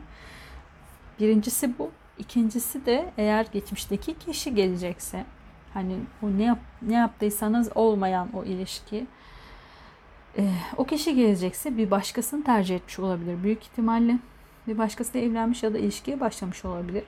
Birincisi 1.20 1.80
bu. 1.80 1.92
İkincisi 2.20 2.86
de 2.86 3.14
eğer 3.18 3.46
geçmişteki 3.54 4.20
kişi 4.20 4.56
gelecekse 4.56 5.26
hani 5.74 5.96
o 6.24 6.38
ne 6.38 6.44
yap, 6.44 6.60
ne 6.82 6.94
yaptıysanız 6.94 7.70
olmayan 7.76 8.30
o 8.34 8.44
ilişki 8.44 9.08
e, 10.38 10.52
o 10.78 10.86
kişi 10.86 11.16
gelecekse 11.16 11.78
bir 11.78 11.92
başkasını 11.92 12.44
tercih 12.44 12.76
etmiş 12.76 13.00
olabilir 13.00 13.44
büyük 13.44 13.64
ihtimalle. 13.64 14.20
Bir 14.68 14.78
başkasıyla 14.78 15.28
evlenmiş 15.28 15.64
ya 15.64 15.74
da 15.74 15.78
ilişkiye 15.78 16.20
başlamış 16.20 16.66
olabilir. 16.66 17.04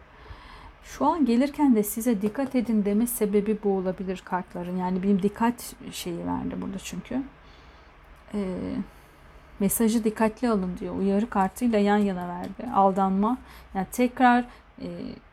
Şu 0.84 1.06
an 1.06 1.26
gelirken 1.26 1.76
de 1.76 1.84
size 1.84 2.22
dikkat 2.22 2.56
edin 2.56 2.86
deme 2.86 3.08
sebebi 3.08 3.58
bu 3.64 3.78
olabilir 3.78 4.22
kartların. 4.26 4.78
Yani 4.78 5.04
bir 5.04 5.24
dikkat 5.24 5.76
şeyi 5.92 6.26
verdi 6.26 6.62
burada 6.62 6.78
çünkü. 6.78 7.22
Ee, 8.34 8.58
mesajı 9.60 10.04
dikkatli 10.04 10.50
alın 10.50 10.78
diyor. 10.80 10.96
Uyarı 10.96 11.30
kartıyla 11.30 11.80
yan 11.80 11.98
yana 11.98 12.28
verdi. 12.28 12.72
Aldanma. 12.76 13.38
Yani 13.76 13.88
tekrar 13.92 14.40
e, 14.42 14.46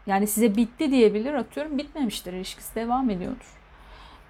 yani 0.07 0.27
size 0.27 0.57
bitti 0.57 0.91
diyebilir 0.91 1.35
atıyorum. 1.35 1.79
Bitmemiştir. 1.79 2.33
ilişkisi 2.33 2.75
devam 2.75 3.11
ediyordur. 3.11 3.59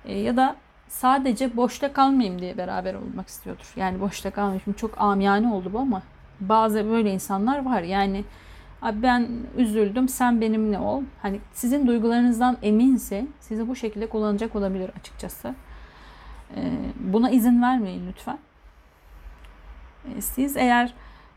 E, 0.05 0.18
ya 0.18 0.37
da 0.37 0.57
sadece 0.88 1.57
boşta 1.57 1.92
kalmayayım 1.92 2.40
diye 2.40 2.57
beraber 2.57 2.94
olmak 2.94 3.29
istiyordur. 3.29 3.72
Yani 3.77 4.00
boşta 4.00 4.31
kalmayayım. 4.31 4.72
Çok 4.77 5.00
amiyane 5.00 5.53
oldu 5.53 5.70
bu 5.72 5.79
ama 5.79 6.03
bazı 6.40 6.90
böyle 6.90 7.12
insanlar 7.12 7.64
var. 7.64 7.83
Yani 7.83 8.24
Abi 8.85 9.03
ben 9.03 9.29
üzüldüm 9.57 10.09
sen 10.09 10.40
benimle 10.40 10.79
ol. 10.79 11.03
Hani 11.22 11.40
sizin 11.53 11.87
duygularınızdan 11.87 12.57
eminse 12.62 13.27
sizi 13.40 13.68
bu 13.68 13.77
şekilde 13.77 14.09
kullanacak 14.09 14.57
olabilir 14.57 14.90
açıkçası. 15.00 15.55
Ee, 16.57 16.72
buna 16.98 17.31
izin 17.31 17.62
vermeyin 17.62 18.07
lütfen. 18.09 18.38
Ee, 20.05 20.20
siz 20.20 20.57
eğer 20.57 20.94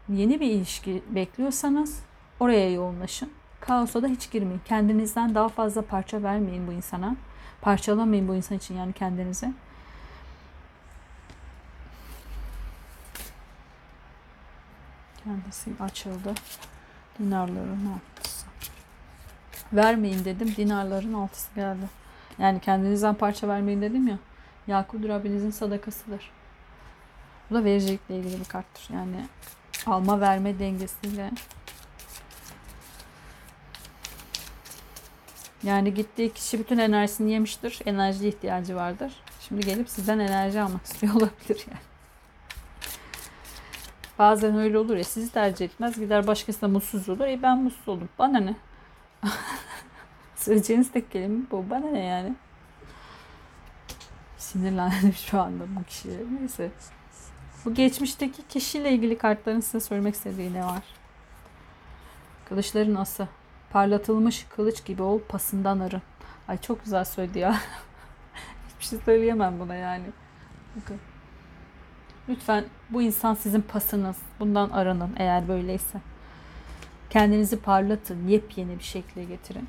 yeni 0.10 0.40
bir 0.40 0.52
ilişki 0.52 1.04
bekliyorsanız 1.10 2.04
oraya 2.40 2.72
yoğunlaşın. 2.72 3.30
Kaosa 3.62 4.04
da 4.04 4.08
hiç 4.08 4.32
girmeyin. 4.32 4.62
Kendinizden 4.66 5.36
daha 5.36 5.50
fazla 5.50 5.82
parça 5.82 6.24
vermeyin 6.24 6.68
bu 6.68 6.72
insana. 6.72 7.16
Parçalamayın 7.62 8.28
bu 8.28 8.36
insan 8.36 8.58
için 8.58 8.78
yani 8.78 8.94
kendinizi. 8.94 9.54
Kendisi 15.24 15.72
açıldı. 15.84 16.34
Dinarların 17.20 17.92
altısı. 17.94 18.46
Vermeyin 19.74 20.26
dedim. 20.26 20.54
Dinarların 20.58 21.14
altısı 21.14 21.56
geldi. 21.56 21.86
Yani 22.40 22.60
kendinizden 22.60 23.16
parça 23.16 23.48
vermeyin 23.48 23.82
dedim 23.82 24.08
ya. 24.08 24.18
Yakup 24.68 25.08
Rabbinizin 25.08 25.52
sadakasıdır. 25.52 26.32
Bu 27.50 27.56
da 27.56 27.64
vericilikle 27.64 28.18
ilgili 28.18 28.40
bir 28.40 28.46
karttır. 28.46 28.94
Yani 28.94 29.26
alma 29.86 30.20
verme 30.22 30.60
dengesiyle 30.60 31.32
yani 35.68 35.94
gittiği 35.94 36.34
kişi 36.34 36.60
bütün 36.60 36.78
enerjisini 36.78 37.32
yemiştir. 37.32 37.80
Enerji 37.86 38.28
ihtiyacı 38.28 38.76
vardır. 38.76 39.14
Şimdi 39.42 39.66
gelip 39.66 39.90
sizden 39.90 40.20
enerji 40.20 40.62
almak 40.62 40.86
istiyor 40.86 41.14
olabilir 41.14 41.66
yani. 41.72 41.82
Bazen 44.20 44.58
öyle 44.58 44.78
olur 44.78 44.98
ya 44.98 45.04
sizi 45.04 45.32
tercih 45.32 45.66
etmez 45.66 46.00
gider 46.00 46.28
başkası 46.28 46.62
da 46.62 46.68
mutsuz 46.68 47.10
olur. 47.10 47.26
E 47.26 47.42
ben 47.42 47.64
mutsuz 47.64 47.88
oldum. 47.88 48.10
Bana 48.20 48.40
ne? 48.40 48.56
Söyleyeceğiniz 50.36 50.92
tek 50.92 51.12
kelime 51.12 51.40
bu. 51.52 51.70
Bana 51.70 51.86
ne 51.92 52.06
yani? 52.06 52.36
Sinirlendim 54.38 55.14
şu 55.14 55.42
anda 55.42 55.64
bu 55.76 55.84
kişiye. 55.84 56.18
Neyse. 56.40 56.72
Bu 57.66 57.74
geçmişteki 57.74 58.48
kişiyle 58.50 58.92
ilgili 58.92 59.18
kartların 59.18 59.60
size 59.60 59.80
söylemek 59.80 60.16
istediği 60.16 60.54
ne 60.54 60.64
var? 60.64 60.84
Kılıçların 62.46 62.96
ası. 62.96 63.28
Parlatılmış 63.70 64.46
kılıç 64.56 64.86
gibi 64.86 65.04
ol 65.04 65.20
pasından 65.30 65.80
arın. 65.80 66.02
Ay 66.48 66.58
çok 66.58 66.84
güzel 66.84 67.06
söyledi 67.06 67.40
ya. 67.40 67.56
Hiçbir 68.70 68.86
şey 68.86 69.00
söyleyemem 69.00 69.60
buna 69.60 69.76
yani. 69.76 70.06
Bakın. 70.76 70.98
Lütfen 72.30 72.66
bu 72.90 73.02
insan 73.02 73.34
sizin 73.34 73.62
pasınız. 73.62 74.18
Bundan 74.40 74.70
aranın 74.70 75.12
eğer 75.18 75.48
böyleyse. 75.48 76.00
Kendinizi 77.10 77.60
parlatın. 77.60 78.28
Yepyeni 78.28 78.80
bir 78.80 78.84
şekilde 78.84 79.24
getirin. 79.24 79.68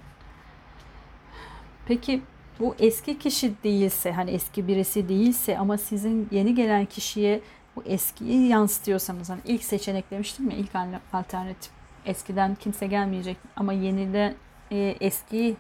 Peki 1.87 2.22
bu 2.61 2.74
eski 2.78 3.18
kişi 3.18 3.62
değilse 3.64 4.12
hani 4.12 4.30
eski 4.30 4.68
birisi 4.68 5.08
değilse 5.08 5.58
ama 5.58 5.78
sizin 5.78 6.28
yeni 6.30 6.54
gelen 6.54 6.87
kişiye 6.87 7.40
bu 7.76 7.82
eskiyi 7.82 8.48
yansıtıyorsanız 8.48 9.30
hani 9.30 9.40
ilk 9.44 9.64
seçenek 9.64 10.11
demiştim 10.11 10.50
ya 10.50 10.56
ilk 10.56 10.70
alternatif 11.12 11.77
eskiden 12.09 12.55
kimse 12.55 12.87
gelmeyecek 12.87 13.37
ama 13.57 13.73
yeniden 13.73 14.35
e, 14.71 14.97
eskiyi 15.01 15.57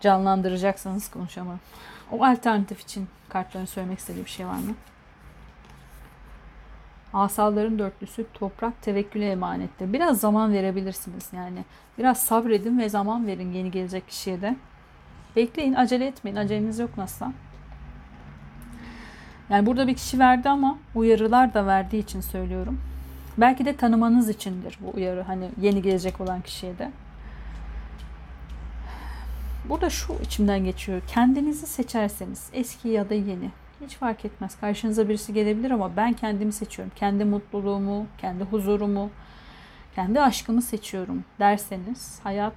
canlandıracaksanız 0.00 1.10
konuşamam. 1.10 1.58
O 2.12 2.24
alternatif 2.24 2.80
için 2.80 3.08
kartların 3.28 3.64
söylemek 3.64 3.98
istediği 3.98 4.24
bir 4.24 4.30
şey 4.30 4.46
var 4.46 4.58
mı? 4.58 4.74
Asalların 7.12 7.78
dörtlüsü 7.78 8.26
toprak 8.34 8.82
tevekküle 8.82 9.30
emanettir. 9.30 9.92
Biraz 9.92 10.20
zaman 10.20 10.52
verebilirsiniz 10.52 11.28
yani. 11.32 11.64
Biraz 11.98 12.22
sabredin 12.22 12.78
ve 12.78 12.88
zaman 12.88 13.26
verin 13.26 13.52
yeni 13.52 13.70
gelecek 13.70 14.08
kişiye 14.08 14.42
de. 14.42 14.56
Bekleyin, 15.36 15.74
acele 15.74 16.06
etmeyin. 16.06 16.36
Aceleniz 16.36 16.78
yok 16.78 16.90
nasıl? 16.96 17.26
Yani 19.50 19.66
burada 19.66 19.86
bir 19.86 19.94
kişi 19.94 20.18
verdi 20.18 20.48
ama 20.48 20.78
uyarılar 20.94 21.54
da 21.54 21.66
verdiği 21.66 21.98
için 21.98 22.20
söylüyorum. 22.20 22.80
Belki 23.38 23.64
de 23.64 23.76
tanımanız 23.76 24.28
içindir 24.28 24.78
bu 24.80 24.96
uyarı. 24.96 25.22
Hani 25.22 25.50
yeni 25.60 25.82
gelecek 25.82 26.20
olan 26.20 26.40
kişiye 26.40 26.78
de. 26.78 26.90
Burada 29.68 29.90
şu 29.90 30.12
içimden 30.22 30.64
geçiyor. 30.64 31.02
Kendinizi 31.06 31.66
seçerseniz 31.66 32.50
eski 32.52 32.88
ya 32.88 33.10
da 33.10 33.14
yeni 33.14 33.50
hiç 33.80 33.96
fark 33.96 34.24
etmez. 34.24 34.60
Karşınıza 34.60 35.08
birisi 35.08 35.32
gelebilir 35.32 35.70
ama 35.70 35.96
ben 35.96 36.12
kendimi 36.12 36.52
seçiyorum. 36.52 36.92
Kendi 36.96 37.24
mutluluğumu, 37.24 38.06
kendi 38.18 38.44
huzurumu, 38.44 39.10
kendi 39.94 40.20
aşkımı 40.20 40.62
seçiyorum 40.62 41.24
derseniz 41.38 42.20
hayat 42.22 42.54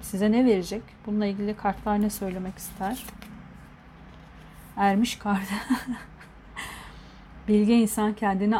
size 0.00 0.32
ne 0.32 0.44
verecek? 0.44 0.82
Bununla 1.06 1.26
ilgili 1.26 1.56
kartlar 1.56 2.02
ne 2.02 2.10
söylemek 2.10 2.58
ister? 2.58 3.04
Ermiş 4.76 5.16
kart. 5.16 5.48
bilge 7.48 7.74
insan 7.74 8.12
kendine 8.12 8.58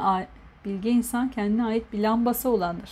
bilge 0.64 0.90
insan 0.90 1.30
kendine 1.30 1.64
ait 1.64 1.92
bir 1.92 1.98
lambası 1.98 2.48
olandır. 2.50 2.90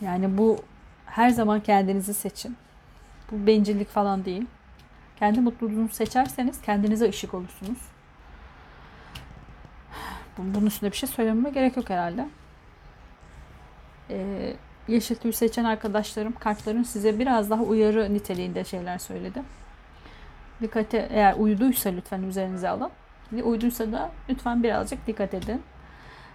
Yani 0.00 0.38
bu 0.38 0.58
her 1.06 1.30
zaman 1.30 1.60
kendinizi 1.60 2.14
seçin. 2.14 2.56
Bu 3.30 3.46
bencillik 3.46 3.88
falan 3.88 4.24
değil. 4.24 4.46
Kendi 5.18 5.40
mutluluğunuzu 5.40 5.94
seçerseniz 5.94 6.62
kendinize 6.62 7.08
ışık 7.08 7.34
olursunuz. 7.34 7.78
Bunun 10.38 10.66
üstünde 10.66 10.92
bir 10.92 10.96
şey 10.96 11.08
söylememe 11.08 11.50
gerek 11.50 11.76
yok 11.76 11.90
herhalde. 11.90 12.28
Ee, 14.10 14.56
yeşil 14.88 15.14
tüy 15.14 15.32
seçen 15.32 15.64
arkadaşlarım 15.64 16.32
kartların 16.32 16.82
size 16.82 17.18
biraz 17.18 17.50
daha 17.50 17.62
uyarı 17.62 18.14
niteliğinde 18.14 18.64
şeyler 18.64 18.98
söyledi. 18.98 19.42
Dikkate 20.62 21.08
eğer 21.10 21.34
uyduysa 21.38 21.90
lütfen 21.90 22.22
üzerinize 22.22 22.68
alın. 22.68 22.90
Uyduysa 23.44 23.92
da 23.92 24.10
lütfen 24.28 24.62
birazcık 24.62 25.06
dikkat 25.06 25.34
edin. 25.34 25.62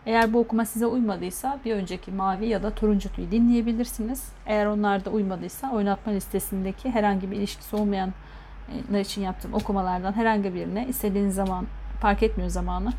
Eğer 0.06 0.34
bu 0.34 0.40
okuma 0.40 0.66
size 0.66 0.86
uymadıysa 0.86 1.60
bir 1.66 1.76
önceki 1.76 2.12
mavi 2.12 2.48
ya 2.48 2.64
da 2.64 2.76
turuncu 2.76 3.14
tüyü 3.14 3.32
dinleyebilirsiniz. 3.32 4.32
Eğer 4.46 4.66
onlar 4.66 5.06
da 5.06 5.10
uymadıysa 5.10 5.72
oynatma 5.72 6.12
listesindeki 6.12 6.90
herhangi 6.92 7.32
bir 7.32 7.38
ilişkisi 7.38 7.76
olmayanlar 7.76 9.00
için 9.00 9.22
yaptığım 9.22 9.54
okumalardan 9.54 10.14
herhangi 10.14 10.54
birine 10.54 10.88
istediğiniz 10.88 11.36
zaman 11.36 11.66
fark 12.02 12.24
etmiyor 12.24 12.50
zamanı 12.50 12.94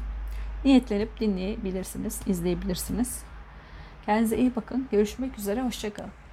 niyetlenip 0.65 1.21
dinleyebilirsiniz, 1.21 2.21
izleyebilirsiniz. 2.27 3.23
Kendinize 4.07 4.37
iyi 4.37 4.57
bakın. 4.57 4.89
Görüşmek 4.91 5.39
üzere. 5.39 5.63
Hoşçakalın. 5.63 6.24